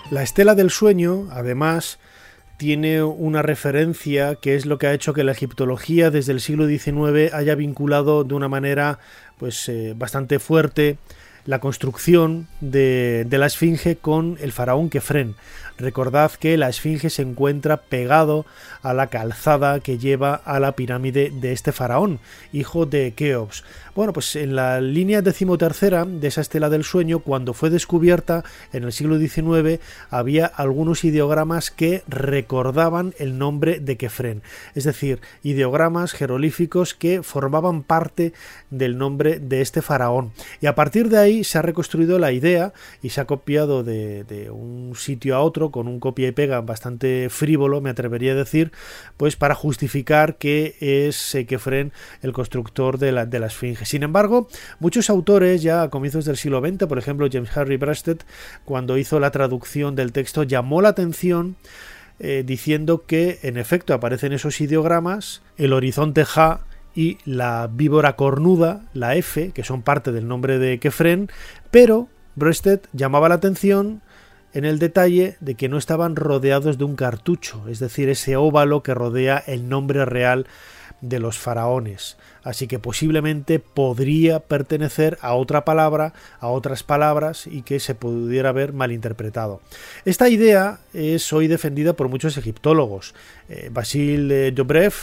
La 0.10 0.24
estela 0.24 0.56
del 0.56 0.72
sueño, 0.72 1.28
además, 1.32 2.00
tiene 2.58 3.04
una 3.04 3.44
referencia 3.44 4.34
que 4.34 4.56
es 4.56 4.66
lo 4.66 4.80
que 4.80 4.88
ha 4.88 4.94
hecho 4.94 5.14
que 5.14 5.24
la 5.24 5.34
egiptología 5.34 6.10
desde 6.10 6.32
el 6.32 6.42
siglo 6.42 6.66
XIX 6.68 7.34
haya 7.36 7.54
vinculado 7.54 8.24
de 8.24 8.34
una 8.34 8.48
manera 8.48 8.98
pues 9.38 9.70
eh, 9.70 9.94
bastante 9.96 10.40
fuerte 10.40 10.98
la 11.48 11.60
construcción 11.60 12.48
de, 12.62 13.26
la 13.32 13.48
esfinge 13.48 13.96
con 13.96 14.38
el 14.40 14.52
faraón 14.52 14.90
Kefren. 14.90 15.36
Recordad 15.80 16.32
que 16.32 16.58
la 16.58 16.70
esfinge 16.70 17.10
se 17.10 17.22
encuentra 17.22 17.78
pegado 17.78 18.46
a 18.82 18.94
la 18.94 19.08
calzada 19.08 19.80
que 19.80 19.98
lleva 19.98 20.34
a 20.34 20.60
la 20.60 20.74
pirámide 20.74 21.32
de 21.32 21.54
este 21.54 21.72
faraón, 21.72 22.20
hijo 22.52 22.86
de 22.86 23.14
Keops. 23.14 23.64
Bueno, 23.96 24.12
pues 24.12 24.36
en 24.36 24.56
la 24.56 24.82
línea 24.82 25.22
decimotercera 25.22 26.06
de 26.06 26.28
esa 26.28 26.42
estela 26.42 26.70
del 26.70 26.84
sueño, 26.84 27.20
cuando 27.20 27.54
fue 27.54 27.70
descubierta 27.70 28.44
en 28.74 28.84
el 28.84 28.92
siglo 28.92 29.20
XIX, 29.20 29.80
había 30.10 30.48
algunos 30.48 31.04
ideogramas 31.04 31.72
que 31.72 32.04
recordaban 32.08 33.14
el 33.20 33.38
nombre 33.38 33.80
de 33.80 33.98
Kefren, 33.98 34.42
es 34.76 34.84
decir, 34.84 35.22
ideogramas 35.44 36.12
jerolíficos 36.12 36.94
que 36.94 37.24
formaban 37.24 37.84
parte 37.84 38.34
del 38.72 38.98
nombre 38.98 39.40
de 39.40 39.62
este 39.62 39.82
faraón. 39.82 40.32
Y 40.60 40.66
a 40.66 40.76
partir 40.76 41.10
de 41.10 41.20
ahí 41.20 41.37
se 41.44 41.58
ha 41.58 41.62
reconstruido 41.62 42.20
la 42.20 42.32
idea 42.32 42.74
y 43.02 43.10
se 43.10 43.22
ha 43.22 43.26
copiado 43.26 43.84
de, 43.84 44.50
un 44.52 44.94
sitio 44.96 45.36
a 45.36 45.42
otro 45.42 45.72
con 45.72 45.88
un 45.88 46.00
copia 46.00 46.28
y 46.28 46.32
pega 46.32 46.62
bastante 46.62 47.30
frívolo, 47.30 47.82
me 47.82 47.90
atrevería 47.90 48.34
a 48.34 48.36
decir, 48.36 48.72
pues 49.18 49.36
para 49.36 49.56
justificar 49.56 50.38
que 50.38 50.76
es 50.80 51.38
Kefren 51.48 51.92
el 52.22 52.34
constructor 52.34 52.98
de 52.98 53.12
la, 53.12 53.26
de 53.26 53.46
esfinge. 53.46 53.86
Sin 53.86 54.04
embargo, 54.04 54.48
muchos 54.80 55.10
autores 55.10 55.62
ya 55.62 55.84
a 55.84 55.90
comienzos 55.90 56.26
del 56.26 56.38
siglo 56.38 56.62
XX, 56.62 56.86
por 56.88 56.98
ejemplo 56.98 57.28
James 57.32 57.56
Harry 57.56 57.78
Breasted, 57.78 58.20
cuando 58.66 58.98
hizo 58.98 59.20
la 59.20 59.32
traducción 59.32 59.96
del 59.96 60.12
texto, 60.12 60.44
llamó 60.44 60.82
la 60.82 60.90
atención 60.90 61.56
eh, 62.20 62.44
diciendo 62.46 63.06
que 63.06 63.40
en 63.44 63.58
efecto 63.58 63.94
aparecen 63.94 64.34
esos 64.34 64.60
ideogramas, 64.60 65.42
el 65.58 65.74
horizonte 65.74 66.26
Ja 66.26 66.62
y 66.98 67.20
la 67.26 67.70
víbora 67.72 68.16
cornuda, 68.16 68.82
la 68.96 69.16
F, 69.16 69.52
que 69.52 69.64
son 69.64 69.84
parte 69.84 70.12
del 70.12 70.28
nombre 70.28 70.58
de 70.58 70.80
Kefren, 70.80 71.30
pero 71.70 72.08
Breasted 72.34 72.80
llamaba 72.92 73.30
la 73.30 73.36
atención 73.36 74.02
en 74.52 74.66
el 74.66 74.80
detalle 74.80 75.38
de 75.40 75.54
que 75.54 75.70
no 75.70 75.78
estaban 75.78 76.16
rodeados 76.16 76.80
de 76.80 76.86
un 76.86 76.96
cartucho, 76.96 77.68
es 77.68 77.78
decir, 77.78 78.10
ese 78.10 78.36
óvalo 78.36 78.82
que 78.82 78.96
rodea 78.96 79.38
el 79.46 79.70
nombre 79.70 80.06
real 80.06 80.48
de 81.02 81.20
los 81.20 81.38
faraones. 81.38 82.18
Así 82.44 82.68
que 82.68 82.80
posiblemente 82.80 83.60
podría 83.60 84.40
pertenecer 84.40 85.18
a 85.22 85.34
otra 85.36 85.66
palabra, 85.66 86.14
a 86.40 86.48
otras 86.48 86.84
palabras 86.84 87.48
y 87.48 87.62
que 87.62 87.80
se 87.80 87.96
pudiera 87.96 88.50
haber 88.50 88.74
malinterpretado. 88.74 89.62
Esta 90.06 90.30
idea 90.30 90.80
es 90.94 91.32
hoy 91.34 91.48
defendida 91.48 91.94
por 91.94 92.10
muchos 92.10 92.38
egiptólogos. 92.38 93.14
Eh, 93.50 93.70
Basil 93.72 94.54
Dobrev, 94.56 94.94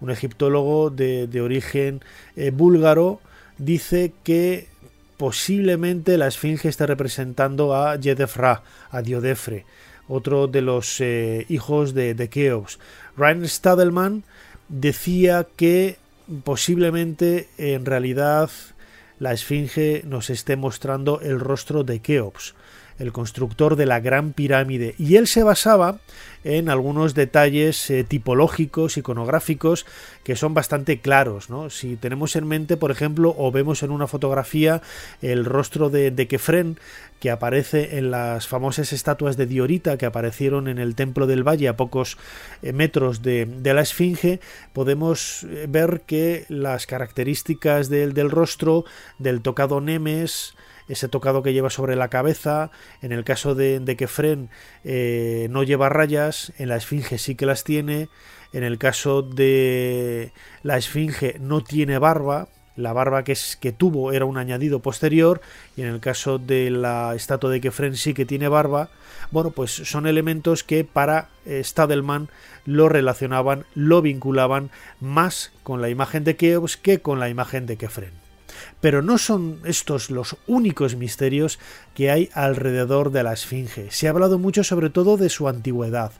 un 0.00 0.10
egiptólogo 0.10 0.90
de, 0.90 1.40
origen 1.40 2.00
eh, 2.36 2.50
búlgaro, 2.50 3.20
dice 3.58 4.12
que 4.24 4.68
posiblemente 5.16 6.18
la 6.18 6.26
esfinge 6.26 6.68
esté 6.68 6.86
representando 6.86 7.76
a 7.76 7.96
Yedefra, 7.96 8.62
a 8.90 9.02
Diodefre, 9.02 9.64
otro 10.08 10.48
de 10.48 10.62
los 10.62 11.00
eh, 11.00 11.46
hijos 11.48 11.94
de, 11.94 12.14
de 12.14 12.28
Keops. 12.28 12.78
Ryan 13.16 13.46
Stadelman 13.46 14.24
decía 14.68 15.46
que 15.56 15.96
posiblemente 16.44 17.48
en 17.58 17.84
realidad 17.84 18.50
la 19.18 19.32
esfinge 19.32 20.02
nos 20.04 20.30
esté 20.30 20.56
mostrando 20.56 21.20
el 21.20 21.38
rostro 21.38 21.84
de 21.84 22.00
Keops, 22.00 22.54
el 23.02 23.12
constructor 23.12 23.76
de 23.76 23.86
la 23.86 24.00
gran 24.00 24.32
pirámide, 24.32 24.94
y 24.96 25.16
él 25.16 25.26
se 25.26 25.42
basaba 25.42 25.98
en 26.44 26.68
algunos 26.68 27.14
detalles 27.14 27.90
eh, 27.90 28.04
tipológicos, 28.04 28.96
iconográficos, 28.96 29.86
que 30.24 30.36
son 30.36 30.54
bastante 30.54 31.00
claros. 31.00 31.50
¿no? 31.50 31.70
Si 31.70 31.96
tenemos 31.96 32.36
en 32.36 32.46
mente, 32.46 32.76
por 32.76 32.90
ejemplo, 32.90 33.34
o 33.36 33.52
vemos 33.52 33.82
en 33.82 33.90
una 33.90 34.06
fotografía 34.06 34.82
el 35.20 35.44
rostro 35.44 35.90
de, 35.90 36.10
de 36.10 36.26
Kefren, 36.26 36.78
que 37.20 37.30
aparece 37.30 37.98
en 37.98 38.10
las 38.10 38.48
famosas 38.48 38.92
estatuas 38.92 39.36
de 39.36 39.46
Diorita 39.46 39.96
que 39.96 40.06
aparecieron 40.06 40.66
en 40.66 40.78
el 40.78 40.96
Templo 40.96 41.28
del 41.28 41.46
Valle 41.46 41.68
a 41.68 41.76
pocos 41.76 42.18
eh, 42.62 42.72
metros 42.72 43.22
de, 43.22 43.46
la 43.62 43.80
Esfinge, 43.80 44.40
podemos 44.72 45.44
eh, 45.44 45.66
ver 45.68 46.02
que 46.04 46.46
las 46.48 46.88
características 46.88 47.88
del, 47.88 48.12
del 48.12 48.28
rostro, 48.28 48.84
del 49.20 49.40
tocado 49.40 49.80
Nemes, 49.80 50.54
ese 50.88 51.08
tocado 51.08 51.42
que 51.42 51.52
lleva 51.52 51.70
sobre 51.70 51.96
la 51.96 52.08
cabeza, 52.08 52.70
en 53.00 53.12
el 53.12 53.24
caso 53.24 53.54
de, 53.54 53.80
de 53.80 53.96
Kefren 53.96 54.50
eh, 54.84 55.48
no 55.50 55.62
lleva 55.62 55.88
rayas, 55.88 56.52
en 56.58 56.68
la 56.68 56.76
esfinge 56.76 57.18
sí 57.18 57.34
que 57.34 57.46
las 57.46 57.64
tiene, 57.64 58.08
en 58.52 58.64
el 58.64 58.78
caso 58.78 59.22
de 59.22 60.32
la 60.62 60.76
esfinge 60.76 61.36
no 61.40 61.62
tiene 61.62 61.98
barba, 61.98 62.48
la 62.76 62.92
barba 62.92 63.22
que, 63.24 63.32
es, 63.32 63.56
que 63.56 63.72
tuvo 63.72 64.12
era 64.12 64.24
un 64.24 64.38
añadido 64.38 64.80
posterior 64.80 65.40
y 65.76 65.82
en 65.82 65.88
el 65.88 66.00
caso 66.00 66.38
de 66.38 66.70
la 66.70 67.14
estatua 67.14 67.50
de 67.50 67.60
Kefren 67.60 67.96
sí 67.96 68.14
que 68.14 68.24
tiene 68.24 68.48
barba. 68.48 68.88
Bueno, 69.30 69.50
pues 69.50 69.70
son 69.70 70.06
elementos 70.06 70.64
que 70.64 70.84
para 70.84 71.28
Stadelman 71.46 72.28
lo 72.64 72.88
relacionaban, 72.88 73.66
lo 73.74 74.00
vinculaban 74.00 74.70
más 75.00 75.52
con 75.62 75.82
la 75.82 75.90
imagen 75.90 76.24
de 76.24 76.36
Keops 76.36 76.76
que 76.76 77.00
con 77.00 77.20
la 77.20 77.28
imagen 77.28 77.66
de 77.66 77.76
Kefren. 77.76 78.21
Pero 78.80 79.02
no 79.02 79.18
son 79.18 79.60
estos 79.64 80.10
los 80.10 80.36
únicos 80.46 80.96
misterios 80.96 81.58
que 81.94 82.10
hay 82.10 82.30
alrededor 82.34 83.12
de 83.12 83.22
la 83.22 83.32
Esfinge. 83.32 83.90
Se 83.90 84.06
ha 84.06 84.10
hablado 84.10 84.38
mucho 84.38 84.64
sobre 84.64 84.90
todo 84.90 85.16
de 85.16 85.28
su 85.28 85.48
antigüedad. 85.48 86.12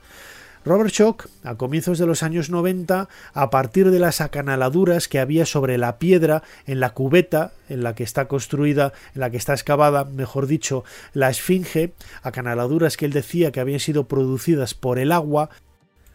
Robert 0.64 0.92
Schock, 0.94 1.28
a 1.42 1.56
comienzos 1.56 1.98
de 1.98 2.06
los 2.06 2.22
años 2.22 2.48
90, 2.48 3.08
a 3.34 3.50
partir 3.50 3.90
de 3.90 3.98
las 3.98 4.20
acanaladuras 4.20 5.08
que 5.08 5.18
había 5.18 5.44
sobre 5.44 5.76
la 5.76 5.98
piedra 5.98 6.44
en 6.66 6.78
la 6.78 6.90
cubeta 6.90 7.52
en 7.68 7.82
la 7.82 7.96
que 7.96 8.04
está 8.04 8.28
construida, 8.28 8.92
en 9.14 9.22
la 9.22 9.30
que 9.30 9.38
está 9.38 9.54
excavada, 9.54 10.04
mejor 10.04 10.46
dicho, 10.46 10.84
la 11.14 11.30
esfinge, 11.30 11.94
acanaladuras 12.22 12.96
que 12.96 13.06
él 13.06 13.12
decía 13.12 13.50
que 13.50 13.58
habían 13.58 13.80
sido 13.80 14.06
producidas 14.06 14.74
por 14.74 15.00
el 15.00 15.10
agua, 15.10 15.50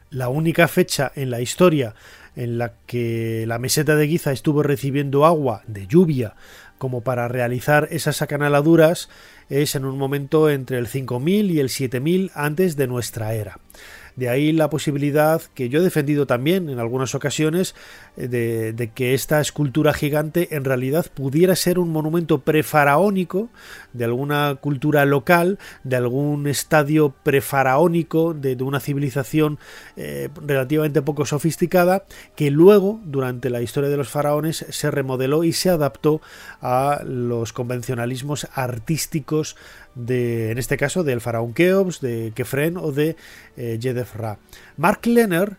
la 0.10 0.30
única 0.30 0.70
fecha 0.70 1.12
en 1.16 1.30
la 1.30 1.42
historia 1.42 1.94
en 2.38 2.58
la 2.58 2.74
que 2.86 3.44
la 3.48 3.60
meseta 3.60 3.96
de 3.96 4.08
Giza 4.08 4.32
estuvo 4.32 4.64
recibiendo 4.64 5.26
agua 5.26 5.64
de 5.68 5.88
lluvia 5.88 6.36
como 6.78 7.02
para 7.02 7.28
realizar 7.28 7.88
esas 7.92 8.22
acanaladuras 8.22 9.10
es 9.50 9.76
en 9.76 9.86
un 9.86 9.98
momento 9.98 10.50
entre 10.50 10.78
el 10.78 10.88
5000 10.88 11.52
y 11.52 11.60
el 11.60 11.70
7000 11.70 12.32
antes 12.36 12.78
de 12.78 12.88
nuestra 12.88 13.34
era. 13.34 13.60
De 14.16 14.30
ahí 14.30 14.52
la 14.52 14.70
posibilidad 14.70 15.42
que 15.54 15.70
yo 15.70 15.80
he 15.80 15.84
defendido 15.84 16.26
también 16.26 16.70
en 16.70 16.80
algunas 16.80 17.14
ocasiones 17.14 17.76
eh, 18.18 18.28
de, 18.28 18.74
de, 18.74 18.90
que 18.90 19.14
esta 19.14 19.40
escultura 19.40 19.94
gigante 19.94 20.56
en 20.56 20.64
realidad 20.64 21.06
pudiera 21.14 21.56
ser 21.56 21.78
un 21.78 21.90
monumento 21.90 22.40
prefaraónico 22.40 23.50
de 23.98 24.06
alguna 24.06 24.56
cultura 24.62 25.06
local, 25.06 25.60
de 25.84 25.96
algún 25.96 26.48
estadio 26.48 27.14
prefaraónico 27.24 28.34
de, 28.34 28.56
de 28.56 28.64
una 28.64 28.80
civilización 28.80 29.60
eh, 29.96 30.30
relativamente 30.46 31.02
poco 31.02 31.26
sofisticada, 31.26 32.06
que 32.36 32.52
luego, 32.52 33.00
durante 33.06 33.50
la 33.50 33.62
historia 33.62 33.90
de 33.90 33.98
los 33.98 34.10
faraones, 34.10 34.66
se 34.70 34.92
remodeló 34.92 35.44
y 35.44 35.54
se 35.54 35.70
adaptó 35.70 36.22
a 36.62 37.02
los 37.06 37.54
convencionalismos 37.54 38.48
artísticos 38.54 39.56
de, 39.96 40.52
en 40.52 40.58
este 40.58 40.78
caso, 40.78 41.04
del 41.04 41.22
faraón 41.22 41.54
Keops, 41.54 42.02
de 42.02 42.32
Kefren 42.36 42.78
o 42.78 42.92
de 42.92 43.16
eh. 43.58 43.80
Mark 44.78 45.06
Lenner, 45.06 45.58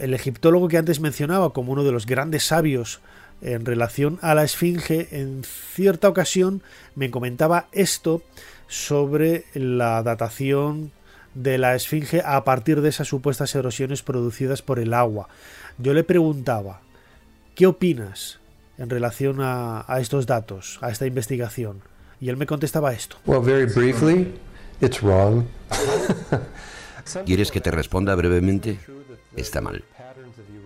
el 0.00 0.14
egiptólogo 0.14 0.68
que 0.68 0.78
antes 0.78 1.00
mencionaba 1.00 1.52
como 1.52 1.72
uno 1.72 1.84
de 1.84 1.92
los 1.92 2.06
grandes 2.06 2.44
sabios 2.44 3.00
en 3.40 3.64
relación 3.64 4.18
a 4.22 4.34
la 4.34 4.44
esfinge, 4.44 5.08
en 5.10 5.42
cierta 5.44 6.08
ocasión 6.08 6.62
me 6.94 7.10
comentaba 7.10 7.66
esto 7.72 8.22
sobre 8.68 9.44
la 9.54 10.02
datación 10.02 10.92
de 11.34 11.58
la 11.58 11.74
esfinge 11.74 12.22
a 12.24 12.42
partir 12.44 12.80
de 12.80 12.88
esas 12.88 13.08
supuestas 13.08 13.54
erosiones 13.54 14.02
producidas 14.02 14.62
por 14.62 14.78
el 14.78 14.94
agua. 14.94 15.28
Yo 15.78 15.92
le 15.92 16.04
preguntaba, 16.04 16.80
¿qué 17.54 17.66
opinas 17.66 18.38
en 18.78 18.88
relación 18.88 19.40
a, 19.40 19.84
a 19.86 20.00
estos 20.00 20.26
datos, 20.26 20.78
a 20.80 20.90
esta 20.90 21.06
investigación? 21.06 21.82
Y 22.20 22.28
él 22.28 22.36
me 22.36 22.46
contestaba 22.46 22.92
esto. 22.92 23.16
Well, 23.26 23.42
very 23.42 23.66
briefly, 23.66 24.32
it's 24.80 25.02
wrong. 25.02 25.44
¿Quieres 27.26 27.50
que 27.50 27.60
te 27.60 27.70
responda 27.70 28.14
brevemente? 28.14 28.78
Está 29.36 29.60
mal. 29.60 29.84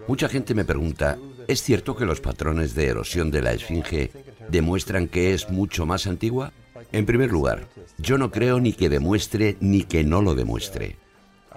Mucha 0.06 0.28
gente 0.28 0.54
me 0.54 0.64
pregunta, 0.64 1.18
¿es 1.48 1.62
cierto 1.62 1.96
que 1.96 2.04
los 2.04 2.20
patrones 2.20 2.74
de 2.74 2.86
erosión 2.86 3.30
de 3.30 3.42
la 3.42 3.52
esfinge 3.52 4.12
demuestran 4.48 5.08
que 5.08 5.34
es 5.34 5.50
mucho 5.50 5.86
más 5.86 6.06
antigua? 6.06 6.52
En 6.92 7.06
primer 7.06 7.32
lugar, 7.32 7.68
yo 7.96 8.18
no 8.18 8.30
creo 8.30 8.60
ni 8.60 8.72
que 8.72 8.88
demuestre 8.88 9.56
ni 9.60 9.82
que 9.82 10.04
no 10.04 10.22
lo 10.22 10.34
demuestre. 10.34 10.96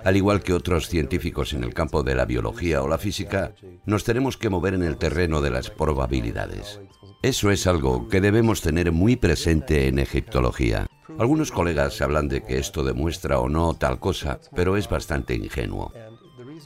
Al 0.03 0.17
igual 0.17 0.41
que 0.41 0.53
otros 0.53 0.87
científicos 0.87 1.53
en 1.53 1.63
el 1.63 1.73
campo 1.75 2.01
de 2.01 2.15
la 2.15 2.25
biología 2.25 2.81
o 2.81 2.87
la 2.87 2.97
física, 2.97 3.53
nos 3.85 4.03
tenemos 4.03 4.37
que 4.37 4.49
mover 4.49 4.73
en 4.73 4.83
el 4.83 4.97
terreno 4.97 5.41
de 5.41 5.51
las 5.51 5.69
probabilidades. 5.69 6.79
Eso 7.21 7.51
es 7.51 7.67
algo 7.67 8.07
que 8.07 8.19
debemos 8.19 8.61
tener 8.61 8.91
muy 8.91 9.15
presente 9.15 9.87
en 9.87 9.99
egiptología. 9.99 10.87
Algunos 11.19 11.51
colegas 11.51 12.01
hablan 12.01 12.29
de 12.29 12.41
que 12.41 12.57
esto 12.57 12.83
demuestra 12.83 13.39
o 13.39 13.47
no 13.47 13.75
tal 13.75 13.99
cosa, 13.99 14.39
pero 14.55 14.75
es 14.75 14.89
bastante 14.89 15.35
ingenuo. 15.35 15.93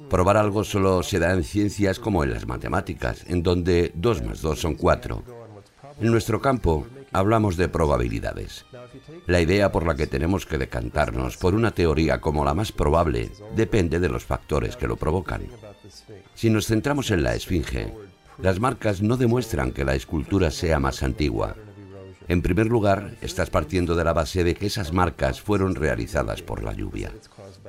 Probar 0.10 0.38
algo 0.38 0.64
solo 0.64 1.04
se 1.04 1.20
da 1.20 1.34
en 1.34 1.44
ciencias 1.44 2.00
como 2.00 2.24
en 2.24 2.32
las 2.32 2.48
matemáticas, 2.48 3.24
en 3.28 3.44
donde 3.44 3.92
2 3.96 4.24
más 4.24 4.42
2 4.42 4.60
son 4.60 4.76
4. 4.76 5.24
En 6.00 6.12
nuestro 6.12 6.42
campo 6.42 6.86
hablamos 7.12 7.58
de 7.58 7.70
probabilidades. 7.70 8.66
La 9.26 9.42
idea 9.42 9.72
por 9.72 9.86
la 9.86 9.96
que 9.96 10.08
tenemos 10.08 10.46
que 10.46 10.58
decantarnos 10.58 11.38
por 11.38 11.56
una 11.56 11.72
teoría 11.72 12.20
como 12.20 12.44
la 12.46 12.54
más 12.54 12.72
probable 12.72 13.32
depende 13.56 14.00
de 14.00 14.10
los 14.10 14.26
factores 14.26 14.76
que 14.76 14.88
lo 14.88 14.98
provocan. 14.98 15.44
Si 16.34 16.50
nos 16.50 16.68
centramos 16.68 17.12
en 17.12 17.24
la 17.24 17.36
esfinge, 17.36 17.94
las 18.38 18.60
marcas 18.60 19.02
no 19.02 19.18
demuestran 19.18 19.72
que 19.72 19.86
la 19.86 19.96
escultura 19.96 20.52
sea 20.52 20.80
más 20.80 21.04
antigua. 21.04 21.56
En 22.28 22.42
primer 22.42 22.68
lugar, 22.68 23.16
estás 23.22 23.50
partiendo 23.50 23.96
de 23.96 24.04
la 24.04 24.14
base 24.14 24.44
de 24.44 24.56
que 24.56 24.66
esas 24.66 24.94
marcas 24.94 25.42
fueron 25.42 25.76
realizadas 25.76 26.42
por 26.42 26.64
la 26.64 26.74
lluvia. 26.74 27.12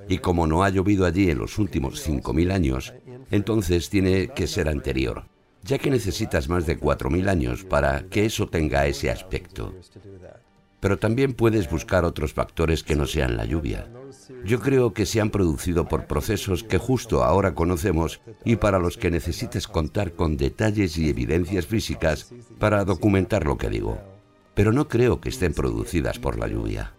Y 0.08 0.18
como 0.18 0.46
no 0.46 0.64
ha 0.64 0.70
llovido 0.70 1.04
allí 1.04 1.30
en 1.30 1.38
los 1.38 1.58
últimos 1.58 2.06
5.000 2.06 2.52
años, 2.52 2.94
entonces 3.30 3.90
tiene 3.90 4.28
que 4.28 4.46
ser 4.46 4.68
anterior, 4.68 5.24
ya 5.62 5.78
que 5.78 5.90
necesitas 5.90 6.48
más 6.48 6.64
de 6.64 6.78
4.000 6.80 7.28
años 7.28 7.64
para 7.64 8.04
que 8.04 8.24
eso 8.24 8.48
tenga 8.48 8.86
ese 8.86 9.10
aspecto. 9.10 9.74
Pero 10.80 10.98
también 10.98 11.34
puedes 11.34 11.68
buscar 11.68 12.04
otros 12.04 12.32
factores 12.32 12.82
que 12.82 12.96
no 12.96 13.06
sean 13.06 13.36
la 13.36 13.44
lluvia. 13.44 13.88
Yo 14.44 14.60
creo 14.60 14.92
que 14.92 15.06
se 15.06 15.20
han 15.20 15.30
producido 15.30 15.86
por 15.86 16.06
procesos 16.06 16.62
que 16.62 16.78
justo 16.78 17.24
ahora 17.24 17.54
conocemos 17.54 18.20
y 18.44 18.56
para 18.56 18.78
los 18.78 18.96
que 18.96 19.10
necesites 19.10 19.68
contar 19.68 20.12
con 20.12 20.36
detalles 20.36 20.96
y 20.96 21.08
evidencias 21.08 21.66
físicas 21.66 22.32
para 22.58 22.84
documentar 22.84 23.44
lo 23.44 23.58
que 23.58 23.68
digo. 23.68 24.15
Pero 24.56 24.72
no 24.72 24.88
creo 24.88 25.20
que 25.20 25.28
estén 25.28 25.52
producidas 25.52 26.18
por 26.18 26.38
la 26.38 26.48
lluvia. 26.48 26.94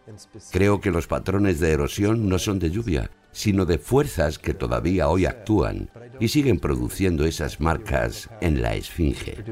Creo 0.51 0.79
que 0.79 0.91
los 0.91 1.07
patrones 1.07 1.59
de 1.59 1.71
erosión 1.71 2.29
no 2.29 2.37
son 2.37 2.59
de 2.59 2.69
lluvia, 2.69 3.09
sino 3.31 3.65
de 3.65 3.79
fuerzas 3.79 4.37
que 4.37 4.53
todavía 4.53 5.09
hoy 5.09 5.25
actúan 5.25 5.89
y 6.19 6.27
siguen 6.27 6.59
produciendo 6.59 7.25
esas 7.25 7.59
marcas 7.59 8.29
en 8.41 8.61
la 8.61 8.75
esfinge. 8.75 9.43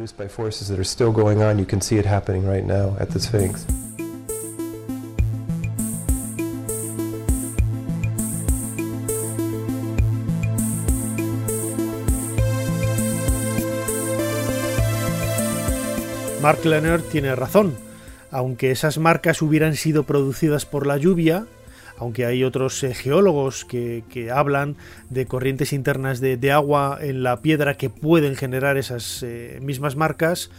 Mark 16.44 16.64
Lenner 16.64 17.02
tiene 17.02 17.36
razón. 17.36 17.86
Aunque 18.36 18.72
esas 18.72 18.98
marcas 18.98 19.42
hubieran 19.42 19.78
sido 19.78 20.04
producidas 20.04 20.66
por 20.66 20.86
la 20.86 20.98
lluvia, 20.98 21.46
aunque 21.98 22.26
hay 22.26 22.44
otros 22.44 22.84
eh, 22.84 22.94
geólogos 22.94 23.64
que, 23.64 24.04
hablan 24.30 24.76
de 25.10 25.26
corrientes 25.26 25.72
internas 25.72 26.20
de, 26.20 26.52
agua 26.52 26.98
en 27.00 27.24
la 27.24 27.40
piedra 27.40 27.78
que 27.78 27.90
pueden 27.90 28.36
generar 28.36 28.76
esas 28.76 29.24
eh, 29.24 29.60
mismas 29.62 29.96
marcas, 29.96 30.50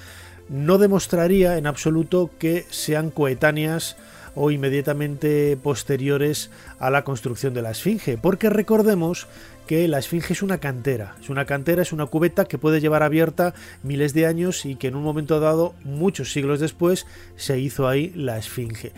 no 0.49 0.79
demostraría 0.79 1.59
en 1.59 1.67
absoluto 1.67 2.31
que 2.39 2.65
sean 2.71 3.11
coetáneas 3.11 3.99
o 4.37 4.53
inmediatamente 4.53 5.57
posteriores 5.61 6.51
a 6.79 6.91
la 6.91 7.03
construcción 7.03 7.55
de 7.55 7.63
la 7.63 7.73
Esfinge, 7.73 8.17
porque 8.17 8.51
recordemos 8.51 9.27
que 9.67 9.89
la 9.89 9.99
Esfinge 9.99 10.33
es 10.33 10.43
una 10.43 10.59
cantera, 10.59 11.17
es 11.21 11.29
una 11.29 11.45
cantera, 11.45 11.83
es 11.83 11.93
una 11.93 12.07
cubeta 12.07 12.45
que 12.45 12.59
puede 12.59 12.81
llevar 12.81 13.03
abierta 13.03 13.55
miles 13.83 14.15
de 14.15 14.27
años 14.27 14.65
y 14.65 14.77
que 14.77 14.87
en 14.87 14.95
un 14.95 15.03
momento 15.03 15.41
dado, 15.41 15.75
muchos 15.83 16.33
siglos 16.33 16.61
después, 16.61 17.07
se 17.35 17.59
hizo 17.59 17.89
ahí 17.89 18.13
la 18.15 18.39
Esfinge. 18.39 18.93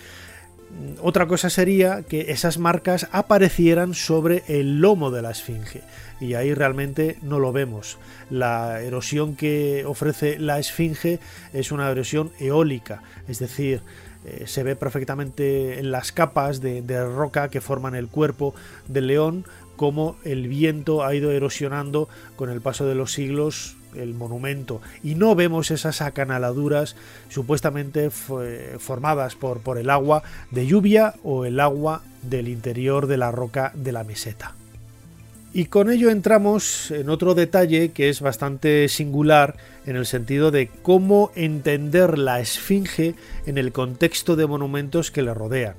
Otra 1.01 1.27
cosa 1.27 1.49
sería 1.49 2.03
que 2.03 2.31
esas 2.31 2.59
marcas 2.59 3.09
aparecieran 3.11 3.95
sobre 3.95 4.43
el 4.49 4.81
lomo 4.81 5.11
de 5.11 5.23
la 5.23 5.31
esfinge 5.31 5.81
y 6.21 6.35
ahí 6.35 6.53
realmente 6.53 7.17
no 7.23 7.39
lo 7.39 7.53
vemos. 7.53 7.99
La 8.29 8.83
erosión 8.83 9.35
que 9.35 9.85
ofrece 9.87 10.39
la 10.39 10.59
esfinge 10.59 11.21
es 11.55 11.73
una 11.73 11.91
erosión 11.91 12.33
eólica, 12.39 13.03
es 13.29 13.39
decir, 13.39 13.81
eh, 14.25 14.45
se 14.47 14.63
ve 14.63 14.77
perfectamente 14.77 15.79
en 15.79 15.91
las 15.91 16.13
capas 16.13 16.61
de, 16.61 16.83
roca 17.05 17.49
que 17.49 17.61
forman 17.61 17.95
el 17.95 18.09
cuerpo 18.09 18.55
del 18.89 19.07
león 19.07 19.45
cómo 19.77 20.17
el 20.25 20.49
viento 20.49 21.05
ha 21.05 21.15
ido 21.15 21.31
erosionando 21.31 22.09
con 22.37 22.51
el 22.51 22.61
paso 22.61 22.85
de 22.85 22.97
los 22.97 23.13
siglos 23.13 23.77
el 23.95 24.15
monumento 24.15 24.81
y 25.03 25.15
no 25.15 25.35
vemos 25.35 25.71
esas 25.71 26.03
acanaladuras 26.03 26.97
supuestamente 27.29 28.11
formadas 28.11 29.35
por, 29.35 29.61
por 29.61 29.79
el 29.79 29.89
agua 29.89 30.23
de 30.51 30.67
lluvia 30.67 31.15
o 31.23 31.45
el 31.45 31.61
agua 31.61 32.03
del 32.23 32.49
interior 32.49 33.07
de 33.07 33.17
la 33.17 33.31
roca 33.31 33.73
de 33.75 33.93
la 33.93 34.05
meseta. 34.05 34.55
Y 35.53 35.67
con 35.67 35.91
ello 35.91 36.11
entramos 36.11 36.91
en 36.91 37.09
otro 37.09 37.35
detalle 37.35 37.91
que 37.93 38.11
es 38.11 38.21
bastante 38.21 38.89
singular 38.89 39.57
en 39.89 39.97
el 39.97 40.05
sentido 40.05 40.51
de 40.51 40.69
cómo 40.83 41.33
entender 41.35 42.19
la 42.19 42.41
esfinge 42.41 43.15
en 43.47 43.57
el 43.57 43.73
contexto 43.73 44.37
de 44.37 44.47
monumentos 44.47 45.11
que 45.11 45.23
le 45.23 45.33
rodean. 45.33 45.77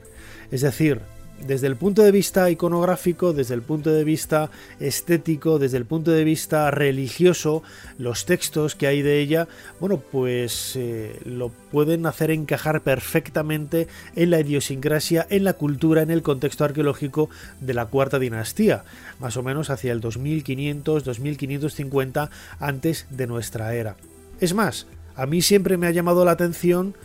Es 0.49 0.61
decir, 0.61 1.01
desde 1.45 1.67
el 1.67 1.75
punto 1.75 2.03
de 2.03 2.11
vista 2.11 2.49
iconográfico, 2.49 3.33
desde 3.33 3.53
el 3.53 3.61
punto 3.61 3.91
de 3.91 4.03
vista 4.03 4.49
estético, 4.79 5.59
desde 5.59 5.77
el 5.77 5.85
punto 5.85 6.11
de 6.11 6.23
vista 6.23 6.71
religioso, 6.71 7.61
los 7.97 8.25
textos 8.25 8.75
que 8.75 8.87
hay 8.87 9.01
de 9.01 9.19
ella, 9.19 9.47
bueno, 9.79 9.97
pues 9.97 10.75
eh, 10.75 11.19
lo 11.25 11.49
pueden 11.49 12.05
hacer 12.05 12.31
encajar 12.31 12.81
perfectamente 12.81 13.87
en 14.15 14.31
la 14.31 14.39
idiosincrasia, 14.39 15.27
en 15.29 15.43
la 15.43 15.53
cultura, 15.53 16.01
en 16.01 16.11
el 16.11 16.21
contexto 16.21 16.65
arqueológico 16.65 17.29
de 17.61 17.73
la 17.73 17.85
cuarta 17.85 18.19
dinastía, 18.19 18.83
más 19.19 19.37
o 19.37 19.43
menos 19.43 19.69
hacia 19.69 19.91
el 19.91 20.01
2500-2550 20.01 22.29
antes 22.59 23.05
de 23.09 23.27
nuestra 23.27 23.75
era. 23.75 23.95
Es 24.39 24.53
más, 24.53 24.87
a 25.15 25.25
mí 25.25 25.41
siempre 25.41 25.77
me 25.77 25.87
ha 25.87 25.91
llamado 25.91 26.23
la 26.25 26.31
atención 26.31 26.95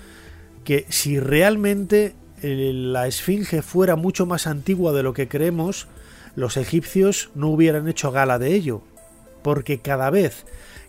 que 0.64 0.86
si 0.88 1.20
realmente 1.20 2.14
la 2.44 3.06
esfinge 3.06 3.62
fuera 3.62 3.96
mucho 3.96 4.26
más 4.26 4.46
antigua 4.46 4.92
de 4.92 5.02
lo 5.02 5.14
que 5.14 5.28
creemos, 5.28 5.86
los 6.36 6.56
egipcios 6.56 7.30
no 7.34 7.48
hubieran 7.48 7.88
hecho 7.88 8.10
gala 8.10 8.38
de 8.38 8.54
ello, 8.54 8.82
porque 9.42 9.78
cada 9.78 10.10
vez 10.10 10.44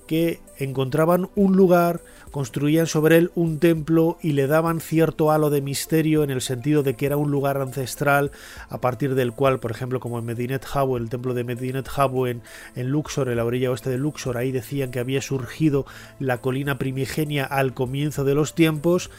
que 0.08 0.40
encontraban 0.58 1.30
un 1.36 1.56
lugar, 1.56 2.02
construían 2.32 2.86
sobre 2.86 3.18
él 3.18 3.32
un 3.34 3.60
templo 3.60 4.18
y 4.22 4.34
le 4.34 4.48
daban 4.48 4.82
cierto 4.82 5.32
halo 5.32 5.50
de 5.50 5.62
misterio 5.62 6.22
en 6.22 6.30
el 6.30 6.42
sentido 6.42 6.84
de 6.84 6.96
que 6.96 7.06
era 7.06 7.16
un 7.16 7.32
lugar 7.32 7.58
ancestral 7.58 8.32
a 8.68 8.82
partir 8.82 9.16
del 9.16 9.32
cual, 9.32 9.60
por 9.60 9.72
ejemplo, 9.72 10.02
como 10.02 10.20
en 10.20 10.26
Medinet 10.26 10.66
Habu, 10.74 10.98
el 10.98 11.10
templo 11.10 11.34
de 11.34 11.46
Medinet 11.46 11.88
Habu 11.96 12.26
en, 12.26 12.42
en 12.76 12.90
Luxor, 12.90 13.30
en 13.30 13.38
la 13.38 13.46
orilla 13.46 13.72
oeste 13.72 13.90
de 13.90 13.98
Luxor, 13.98 14.38
ahí 14.38 14.52
decían 14.52 14.92
que 14.92 15.00
había 15.00 15.22
surgido 15.22 15.86
la 16.20 16.40
colina 16.40 16.78
primigenia 16.78 17.46
al 17.46 17.74
comienzo 17.74 18.26
de 18.26 18.36
los 18.36 18.54
tiempos, 18.54 19.10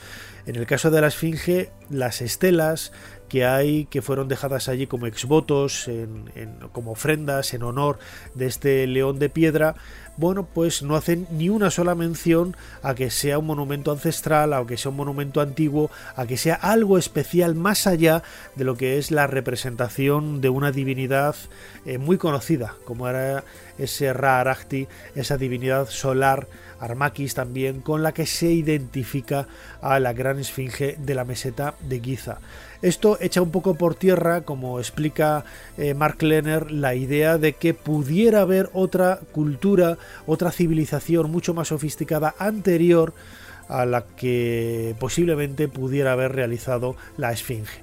en 0.46 0.56
el 0.56 0.66
caso 0.66 0.90
de 0.90 1.00
la 1.00 1.08
Esfinge, 1.08 1.70
las 1.90 2.22
estelas 2.22 2.92
que 3.28 3.44
hay 3.44 3.86
que 3.86 4.02
fueron 4.02 4.28
dejadas 4.28 4.68
allí 4.68 4.86
como 4.86 5.06
exvotos, 5.06 5.88
en, 5.88 6.30
como 6.72 6.92
ofrendas 6.92 7.52
en 7.52 7.64
honor 7.64 7.98
de 8.34 8.46
este 8.46 8.86
león 8.86 9.18
de 9.18 9.28
piedra, 9.28 9.74
bueno, 10.16 10.46
pues 10.52 10.82
no 10.82 10.96
hacen 10.96 11.26
ni 11.30 11.48
una 11.48 11.70
sola 11.70 11.94
mención 11.94 12.56
a 12.82 12.94
que 12.94 13.10
sea 13.10 13.38
un 13.38 13.46
monumento 13.46 13.92
ancestral, 13.92 14.52
a 14.52 14.64
que 14.66 14.76
sea 14.76 14.90
un 14.90 14.96
monumento 14.96 15.40
antiguo, 15.40 15.90
a 16.14 16.26
que 16.26 16.36
sea 16.36 16.54
algo 16.54 16.98
especial 16.98 17.54
más 17.54 17.86
allá 17.86 18.22
de 18.54 18.64
lo 18.64 18.76
que 18.76 18.98
es 18.98 19.10
la 19.10 19.26
representación 19.26 20.40
de 20.40 20.48
una 20.48 20.72
divinidad 20.72 21.36
eh, 21.84 21.98
muy 21.98 22.18
conocida, 22.18 22.74
como 22.84 23.08
era 23.08 23.44
ese 23.78 24.12
Ra 24.12 24.40
Arachti, 24.40 24.88
esa 25.14 25.36
divinidad 25.36 25.88
solar 25.88 26.48
Armakis 26.80 27.34
también, 27.34 27.80
con 27.80 28.02
la 28.02 28.12
que 28.12 28.26
se 28.26 28.50
identifica 28.50 29.46
a 29.80 29.98
la 30.00 30.12
gran 30.12 30.38
esfinge 30.38 30.96
de 30.98 31.14
la 31.14 31.24
meseta 31.24 31.74
de 31.80 32.00
Giza. 32.00 32.38
Esto 32.82 33.16
echa 33.20 33.40
un 33.40 33.50
poco 33.50 33.74
por 33.74 33.94
tierra, 33.94 34.42
como 34.42 34.78
explica 34.78 35.44
eh, 35.78 35.94
Mark 35.94 36.22
Lenner, 36.22 36.70
la 36.70 36.94
idea 36.94 37.38
de 37.38 37.54
que 37.54 37.72
pudiera 37.72 38.42
haber 38.42 38.68
otra 38.74 39.20
cultura, 39.32 39.96
otra 40.26 40.50
civilización 40.50 41.30
mucho 41.30 41.54
más 41.54 41.68
sofisticada 41.68 42.34
anterior 42.38 43.14
a 43.68 43.84
la 43.84 44.04
que 44.06 44.94
posiblemente 45.00 45.68
pudiera 45.68 46.12
haber 46.12 46.32
realizado 46.32 46.96
la 47.16 47.32
esfinge. 47.32 47.80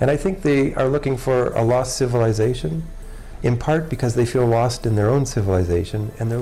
And 0.00 0.10
I 0.12 0.16
think 0.16 0.40
they 0.42 0.72
are 0.76 0.88
looking 0.88 1.18
for 1.18 1.52
a 1.56 1.64
lost 1.64 1.98
civilization. 1.98 2.82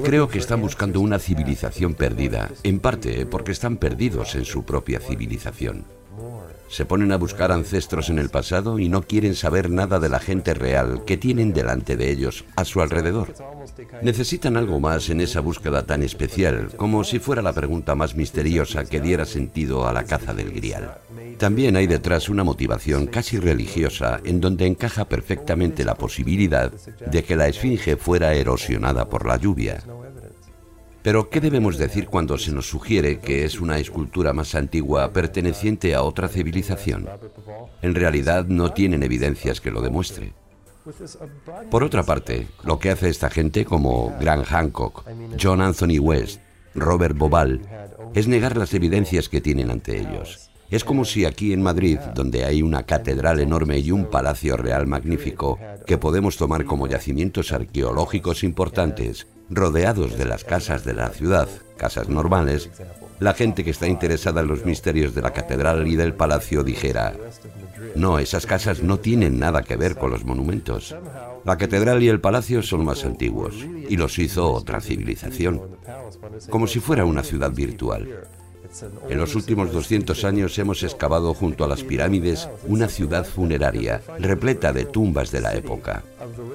Creo 0.04 0.28
que 0.28 0.38
están 0.38 0.60
buscando 0.62 1.00
una 1.00 1.18
civilización 1.18 1.94
perdida, 1.94 2.50
en 2.62 2.80
parte 2.80 3.26
porque 3.26 3.52
están 3.52 3.76
perdidos 3.76 4.34
en 4.36 4.44
su 4.44 4.64
propia 4.64 5.00
civilización. 5.00 5.84
Se 6.68 6.84
ponen 6.84 7.12
a 7.12 7.16
buscar 7.16 7.52
ancestros 7.52 8.10
en 8.10 8.18
el 8.18 8.30
pasado 8.30 8.78
y 8.78 8.88
no 8.88 9.02
quieren 9.02 9.34
saber 9.34 9.70
nada 9.70 10.00
de 10.00 10.08
la 10.08 10.18
gente 10.18 10.54
real 10.54 11.04
que 11.04 11.16
tienen 11.16 11.52
delante 11.52 11.96
de 11.96 12.10
ellos, 12.10 12.44
a 12.56 12.64
su 12.64 12.80
alrededor. 12.80 13.34
Necesitan 14.02 14.56
algo 14.56 14.80
más 14.80 15.08
en 15.10 15.20
esa 15.20 15.40
búsqueda 15.40 15.86
tan 15.86 16.02
especial, 16.02 16.70
como 16.76 17.04
si 17.04 17.18
fuera 17.18 17.42
la 17.42 17.52
pregunta 17.52 17.94
más 17.94 18.16
misteriosa 18.16 18.84
que 18.84 19.00
diera 19.00 19.24
sentido 19.24 19.86
a 19.86 19.92
la 19.92 20.04
caza 20.04 20.34
del 20.34 20.52
grial. 20.52 20.98
También 21.38 21.76
hay 21.76 21.86
detrás 21.86 22.28
una 22.28 22.44
motivación 22.44 23.06
casi 23.06 23.38
religiosa 23.38 24.20
en 24.24 24.40
donde 24.40 24.66
encaja 24.66 25.04
perfectamente 25.04 25.84
la 25.84 25.94
posibilidad 25.94 26.72
de 26.72 27.24
que 27.24 27.36
la 27.36 27.48
esfinge 27.48 27.96
fuera 27.96 28.34
erosionada 28.34 29.08
por 29.08 29.26
la 29.26 29.36
lluvia. 29.36 29.82
Pero, 31.04 31.28
¿qué 31.28 31.42
debemos 31.42 31.76
decir 31.76 32.06
cuando 32.06 32.38
se 32.38 32.50
nos 32.50 32.66
sugiere 32.66 33.18
que 33.18 33.44
es 33.44 33.60
una 33.60 33.78
escultura 33.78 34.32
más 34.32 34.54
antigua 34.54 35.12
perteneciente 35.12 35.94
a 35.94 36.00
otra 36.00 36.28
civilización? 36.28 37.06
En 37.82 37.94
realidad 37.94 38.46
no 38.46 38.72
tienen 38.72 39.02
evidencias 39.02 39.60
que 39.60 39.70
lo 39.70 39.82
demuestre. 39.82 40.32
Por 41.70 41.84
otra 41.84 42.04
parte, 42.04 42.46
lo 42.62 42.78
que 42.78 42.88
hace 42.88 43.10
esta 43.10 43.28
gente 43.28 43.66
como 43.66 44.16
Grant 44.18 44.46
Hancock, 44.46 45.04
John 45.38 45.60
Anthony 45.60 45.98
West, 46.00 46.40
Robert 46.74 47.18
Bobal, 47.18 47.60
es 48.14 48.26
negar 48.26 48.56
las 48.56 48.72
evidencias 48.72 49.28
que 49.28 49.42
tienen 49.42 49.70
ante 49.70 50.00
ellos. 50.00 50.50
Es 50.70 50.84
como 50.84 51.04
si 51.04 51.26
aquí 51.26 51.52
en 51.52 51.62
Madrid, 51.62 51.98
donde 52.14 52.46
hay 52.46 52.62
una 52.62 52.84
catedral 52.84 53.40
enorme 53.40 53.78
y 53.78 53.90
un 53.90 54.06
palacio 54.06 54.56
real 54.56 54.86
magnífico, 54.86 55.58
que 55.86 55.98
podemos 55.98 56.38
tomar 56.38 56.64
como 56.64 56.86
yacimientos 56.86 57.52
arqueológicos 57.52 58.42
importantes, 58.42 59.26
rodeados 59.50 60.16
de 60.16 60.24
las 60.24 60.44
casas 60.44 60.84
de 60.84 60.94
la 60.94 61.08
ciudad, 61.10 61.48
casas 61.76 62.08
normales, 62.08 62.70
la 63.20 63.34
gente 63.34 63.64
que 63.64 63.70
está 63.70 63.86
interesada 63.86 64.40
en 64.40 64.48
los 64.48 64.64
misterios 64.64 65.14
de 65.14 65.22
la 65.22 65.32
catedral 65.32 65.86
y 65.86 65.96
del 65.96 66.14
palacio 66.14 66.62
dijera, 66.62 67.14
no, 67.94 68.18
esas 68.18 68.46
casas 68.46 68.82
no 68.82 68.98
tienen 68.98 69.38
nada 69.38 69.62
que 69.62 69.76
ver 69.76 69.96
con 69.96 70.10
los 70.10 70.24
monumentos. 70.24 70.94
La 71.44 71.56
catedral 71.56 72.02
y 72.02 72.08
el 72.08 72.20
palacio 72.20 72.62
son 72.62 72.84
más 72.84 73.04
antiguos 73.04 73.54
y 73.88 73.96
los 73.96 74.18
hizo 74.18 74.52
otra 74.52 74.80
civilización, 74.80 75.62
como 76.50 76.66
si 76.66 76.80
fuera 76.80 77.04
una 77.04 77.22
ciudad 77.22 77.52
virtual. 77.52 78.24
En 79.08 79.18
los 79.18 79.34
últimos 79.34 79.72
200 79.72 80.24
años 80.24 80.58
hemos 80.58 80.82
excavado 80.82 81.34
junto 81.34 81.64
a 81.64 81.68
las 81.68 81.82
pirámides 81.82 82.48
una 82.66 82.88
ciudad 82.88 83.24
funeraria 83.24 84.02
repleta 84.18 84.72
de 84.72 84.84
tumbas 84.84 85.30
de 85.30 85.40
la 85.40 85.54
época. 85.54 86.02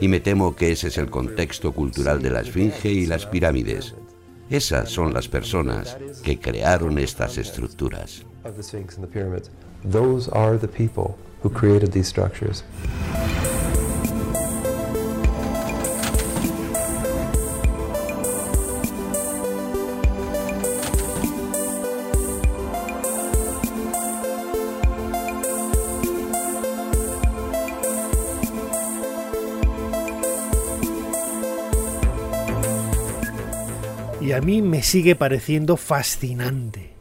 Y 0.02 0.08
me 0.08 0.20
temo 0.20 0.56
que 0.56 0.72
ese 0.72 0.88
es 0.88 0.98
el 0.98 1.10
contexto 1.10 1.72
cultural 1.72 2.22
de 2.22 2.30
la 2.32 2.42
Esfinge 2.42 2.92
y 2.92 3.06
las 3.06 3.26
pirámides. 3.26 3.96
Esas 4.50 4.90
son 4.90 5.14
las 5.14 5.28
personas 5.28 5.98
que 6.24 6.40
crearon 6.40 6.98
estas 6.98 7.38
estructuras. 7.38 8.26
Y 34.30 34.32
a 34.32 34.42
mí 34.42 34.62
me 34.62 34.84
sigue 34.84 35.16
pareciendo 35.16 35.76
fascinante. 35.76 36.92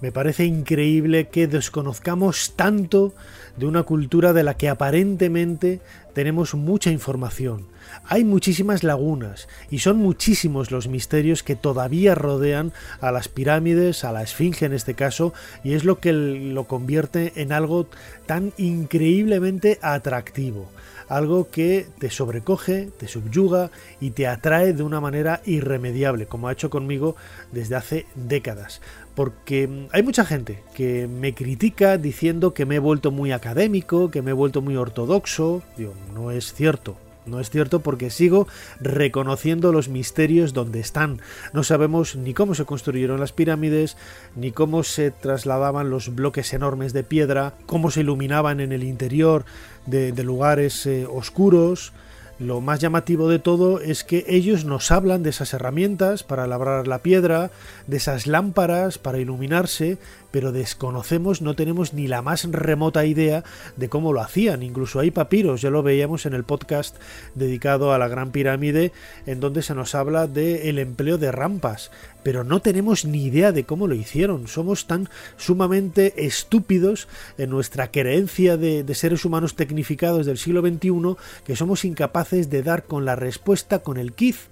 Me 0.00 0.10
parece 0.10 0.46
increíble 0.46 1.28
que 1.28 1.46
desconozcamos 1.46 2.54
tanto 2.56 3.14
de 3.56 3.66
una 3.66 3.84
cultura 3.84 4.32
de 4.32 4.42
la 4.42 4.56
que 4.56 4.68
aparentemente 4.68 5.80
tenemos 6.12 6.56
mucha 6.56 6.90
información. 6.90 7.68
Hay 8.04 8.24
muchísimas 8.24 8.82
lagunas 8.82 9.46
y 9.70 9.78
son 9.78 9.98
muchísimos 9.98 10.72
los 10.72 10.88
misterios 10.88 11.44
que 11.44 11.54
todavía 11.54 12.16
rodean 12.16 12.72
a 13.00 13.12
las 13.12 13.28
pirámides, 13.28 14.02
a 14.02 14.10
la 14.10 14.24
esfinge 14.24 14.66
en 14.66 14.72
este 14.72 14.94
caso, 14.94 15.32
y 15.62 15.74
es 15.74 15.84
lo 15.84 16.00
que 16.00 16.12
lo 16.12 16.64
convierte 16.64 17.32
en 17.36 17.52
algo 17.52 17.86
tan 18.26 18.52
increíblemente 18.56 19.78
atractivo 19.82 20.68
algo 21.08 21.50
que 21.50 21.86
te 21.98 22.10
sobrecoge, 22.10 22.90
te 22.98 23.08
subyuga 23.08 23.70
y 24.00 24.10
te 24.10 24.26
atrae 24.26 24.72
de 24.72 24.82
una 24.82 25.00
manera 25.00 25.40
irremediable, 25.44 26.26
como 26.26 26.48
ha 26.48 26.52
hecho 26.52 26.70
conmigo 26.70 27.16
desde 27.52 27.76
hace 27.76 28.06
décadas. 28.14 28.80
Porque 29.14 29.68
mm, 29.68 29.88
hay 29.92 30.02
mucha 30.02 30.24
gente 30.24 30.62
que 30.74 31.06
me 31.06 31.34
critica 31.34 31.98
diciendo 31.98 32.54
que 32.54 32.66
me 32.66 32.76
he 32.76 32.80
vuelto 32.80 33.10
muy 33.10 33.32
académico, 33.32 34.10
que 34.10 34.22
me 34.22 34.30
he 34.32 34.34
vuelto 34.34 34.62
muy 34.62 34.76
ortodoxo. 34.76 35.62
Digo, 35.76 35.94
no 36.14 36.30
es 36.30 36.52
cierto. 36.52 36.96
No 37.26 37.40
es 37.40 37.50
cierto 37.50 37.80
porque 37.80 38.10
sigo 38.10 38.46
reconociendo 38.80 39.72
los 39.72 39.88
misterios 39.88 40.52
donde 40.52 40.80
están. 40.80 41.20
No 41.52 41.64
sabemos 41.64 42.14
ni 42.14 42.34
cómo 42.34 42.54
se 42.54 42.64
construyeron 42.64 43.18
las 43.18 43.32
pirámides, 43.32 43.96
ni 44.36 44.52
cómo 44.52 44.84
se 44.84 45.10
trasladaban 45.10 45.90
los 45.90 46.14
bloques 46.14 46.52
enormes 46.52 46.92
de 46.92 47.02
piedra, 47.02 47.54
cómo 47.66 47.90
se 47.90 48.00
iluminaban 48.00 48.60
en 48.60 48.72
el 48.72 48.84
interior 48.84 49.44
de, 49.86 50.12
lugares 50.22 50.86
eh, 50.86 51.06
oscuros. 51.10 51.92
Lo 52.38 52.60
más 52.60 52.80
llamativo 52.80 53.30
de 53.30 53.38
todo 53.38 53.80
es 53.80 54.04
que 54.04 54.24
ellos 54.28 54.66
nos 54.66 54.90
hablan 54.90 55.22
de 55.22 55.30
esas 55.30 55.54
herramientas 55.54 56.22
para 56.22 56.46
labrar 56.46 56.86
la 56.86 56.98
piedra, 56.98 57.50
de 57.86 57.96
esas 57.96 58.26
lámparas 58.26 58.98
para 58.98 59.18
iluminarse, 59.18 59.96
pero 60.36 60.52
desconocemos, 60.52 61.40
no 61.40 61.54
tenemos 61.54 61.94
ni 61.94 62.08
la 62.08 62.20
más 62.20 62.44
remota 62.44 63.06
idea 63.06 63.42
de 63.76 63.88
cómo 63.88 64.12
lo 64.12 64.20
hacían. 64.20 64.62
Incluso 64.62 65.00
hay 65.00 65.10
papiros, 65.10 65.62
ya 65.62 65.70
lo 65.70 65.82
veíamos 65.82 66.26
en 66.26 66.34
el 66.34 66.44
podcast 66.44 66.94
dedicado 67.34 67.94
a 67.94 67.98
la 67.98 68.06
Gran 68.06 68.32
Pirámide, 68.32 68.92
en 69.24 69.40
donde 69.40 69.62
se 69.62 69.74
nos 69.74 69.94
habla 69.94 70.26
del 70.26 70.78
empleo 70.78 71.16
de 71.16 71.32
rampas, 71.32 71.90
pero 72.22 72.44
no 72.44 72.60
tenemos 72.60 73.06
ni 73.06 73.24
idea 73.24 73.50
de 73.50 73.64
cómo 73.64 73.86
lo 73.86 73.94
hicieron. 73.94 74.46
Somos 74.46 74.86
tan 74.86 75.08
sumamente 75.38 76.26
estúpidos 76.26 77.08
en 77.38 77.48
nuestra 77.48 77.90
creencia 77.90 78.58
de, 78.58 78.84
de 78.84 78.94
seres 78.94 79.24
humanos 79.24 79.56
tecnificados 79.56 80.26
del 80.26 80.36
siglo 80.36 80.60
XXI 80.60 81.16
que 81.46 81.56
somos 81.56 81.86
incapaces 81.86 82.50
de 82.50 82.62
dar 82.62 82.84
con 82.84 83.06
la 83.06 83.16
respuesta 83.16 83.78
con 83.78 83.96
el 83.96 84.12
quiz 84.12 84.50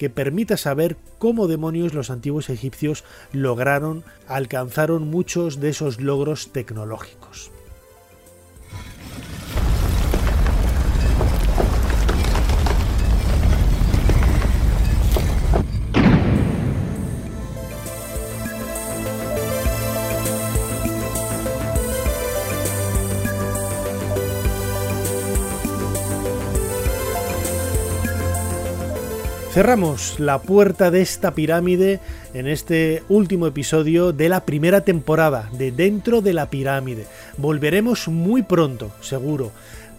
que 0.00 0.08
permita 0.08 0.56
saber 0.56 0.96
cómo 1.18 1.46
demonios 1.46 1.92
los 1.92 2.08
antiguos 2.08 2.48
egipcios 2.48 3.04
lograron, 3.34 4.02
alcanzaron 4.26 5.10
muchos 5.10 5.60
de 5.60 5.68
esos 5.68 6.00
logros 6.00 6.52
tecnológicos. 6.54 7.50
Cerramos 29.52 30.20
la 30.20 30.40
puerta 30.40 30.92
de 30.92 31.02
esta 31.02 31.34
pirámide 31.34 31.98
en 32.34 32.46
este 32.46 33.02
último 33.08 33.48
episodio 33.48 34.12
de 34.12 34.28
la 34.28 34.46
primera 34.46 34.82
temporada 34.82 35.50
de 35.50 35.72
Dentro 35.72 36.20
de 36.20 36.34
la 36.34 36.50
Pirámide. 36.50 37.06
Volveremos 37.36 38.06
muy 38.06 38.44
pronto, 38.44 38.92
seguro, 39.00 39.50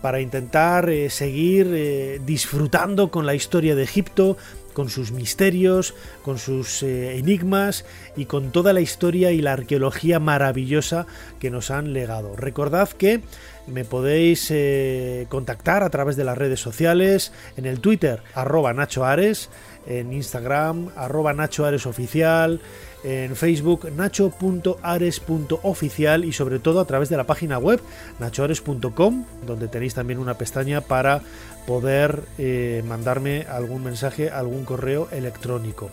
para 0.01 0.21
intentar 0.21 0.89
eh, 0.89 1.09
seguir 1.09 1.67
eh, 1.73 2.21
disfrutando 2.25 3.11
con 3.11 3.25
la 3.25 3.35
historia 3.35 3.75
de 3.75 3.83
Egipto, 3.83 4.37
con 4.71 4.89
sus 4.89 5.11
misterios, 5.11 5.95
con 6.23 6.37
sus 6.37 6.81
eh, 6.81 7.17
enigmas 7.17 7.83
y 8.15 8.25
con 8.25 8.53
toda 8.53 8.71
la 8.71 8.79
historia 8.79 9.33
y 9.33 9.41
la 9.41 9.51
arqueología 9.51 10.21
maravillosa 10.21 11.07
que 11.41 11.51
nos 11.51 11.71
han 11.71 11.91
legado. 11.91 12.37
Recordad 12.37 12.87
que 12.87 13.19
me 13.67 13.85
podéis 13.85 14.49
eh, 14.51 15.25
contactar 15.29 15.83
a 15.83 15.89
través 15.89 16.15
de 16.15 16.23
las 16.23 16.37
redes 16.37 16.59
sociales, 16.59 17.31
en 17.57 17.65
el 17.65 17.79
Twitter, 17.79 18.21
arroba 18.33 18.73
Nacho 18.73 19.05
Ares, 19.05 19.49
en 19.87 20.13
Instagram, 20.13 20.89
arroba 20.95 21.33
Nacho 21.33 21.65
Ares 21.65 21.85
Oficial, 21.85 22.61
en 23.03 23.35
Facebook, 23.35 23.91
nacho.ares.oficial 23.91 26.23
y 26.23 26.33
sobre 26.33 26.59
todo 26.59 26.79
a 26.79 26.85
través 26.85 27.09
de 27.09 27.17
la 27.17 27.25
página 27.25 27.57
web 27.57 27.81
nachoares.com, 28.19 29.25
donde 29.45 29.67
tenéis 29.67 29.95
también 29.95 30.19
una 30.19 30.35
pestaña 30.35 30.81
para 30.81 31.21
poder 31.65 32.21
eh, 32.37 32.83
mandarme 32.87 33.47
algún 33.49 33.83
mensaje, 33.83 34.29
algún 34.29 34.65
correo 34.65 35.07
electrónico. 35.11 35.89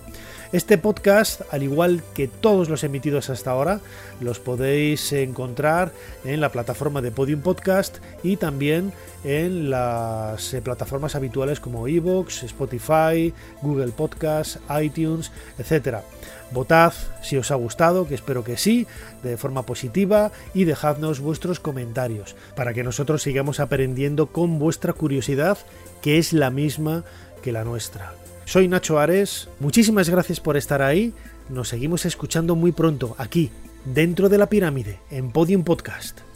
Este 0.51 0.79
podcast, 0.79 1.43
al 1.51 1.63
igual 1.63 2.03
que 2.15 2.27
todos 2.27 2.71
los 2.71 2.83
emitidos 2.83 3.29
hasta 3.29 3.51
ahora, 3.51 3.81
los 4.19 4.41
podéis 4.41 5.13
encontrar 5.13 5.93
en 6.25 6.41
la 6.41 6.51
plataforma 6.51 7.03
de 7.03 7.11
Podium 7.11 7.43
Podcast 7.43 7.99
y 8.23 8.39
también 8.39 8.95
en 9.25 9.69
las 9.69 10.55
eh, 10.55 10.63
plataformas 10.63 11.15
habituales 11.15 11.61
como 11.61 11.87
Evox, 11.87 12.45
Spotify, 12.45 13.35
Google 13.61 13.93
Podcast, 13.93 14.57
iTunes, 14.81 15.33
etc. 15.59 15.99
Votad 16.51 16.95
si 17.23 17.37
os 17.37 17.51
ha 17.51 17.57
gustado, 17.57 18.09
que 18.09 18.15
espero 18.15 18.43
que 18.43 18.57
sí, 18.57 18.87
de 19.23 19.37
forma 19.37 19.67
positiva 19.67 20.33
y 20.55 20.65
dejadnos 20.65 21.21
vuestros 21.21 21.61
comentarios 21.61 22.37
para 22.57 22.73
que 22.73 22.85
nosotros 22.85 23.21
sigamos 23.21 23.61
aprendiendo 23.61 24.29
con 24.29 24.59
vuestra 24.59 24.95
curiosidad, 24.95 25.59
que 26.01 26.17
es 26.17 26.33
la 26.33 26.49
misma 26.49 27.05
que 27.43 27.53
la 27.53 27.65
nuestra. 27.65 28.15
Soy 28.49 28.67
Nacho 28.67 28.99
Ares, 28.99 29.47
muchísimas 29.61 30.09
gracias 30.09 30.41
por 30.41 30.57
estar 30.57 30.81
ahí, 30.81 31.13
nos 31.51 31.69
seguimos 31.69 32.07
escuchando 32.07 32.57
muy 32.57 32.73
pronto 32.73 33.15
aquí, 33.19 33.51
dentro 33.85 34.31
de 34.31 34.39
la 34.39 34.49
pirámide, 34.49 35.01
en 35.11 35.33
Podium 35.33 35.65
Podcast. 35.65 36.28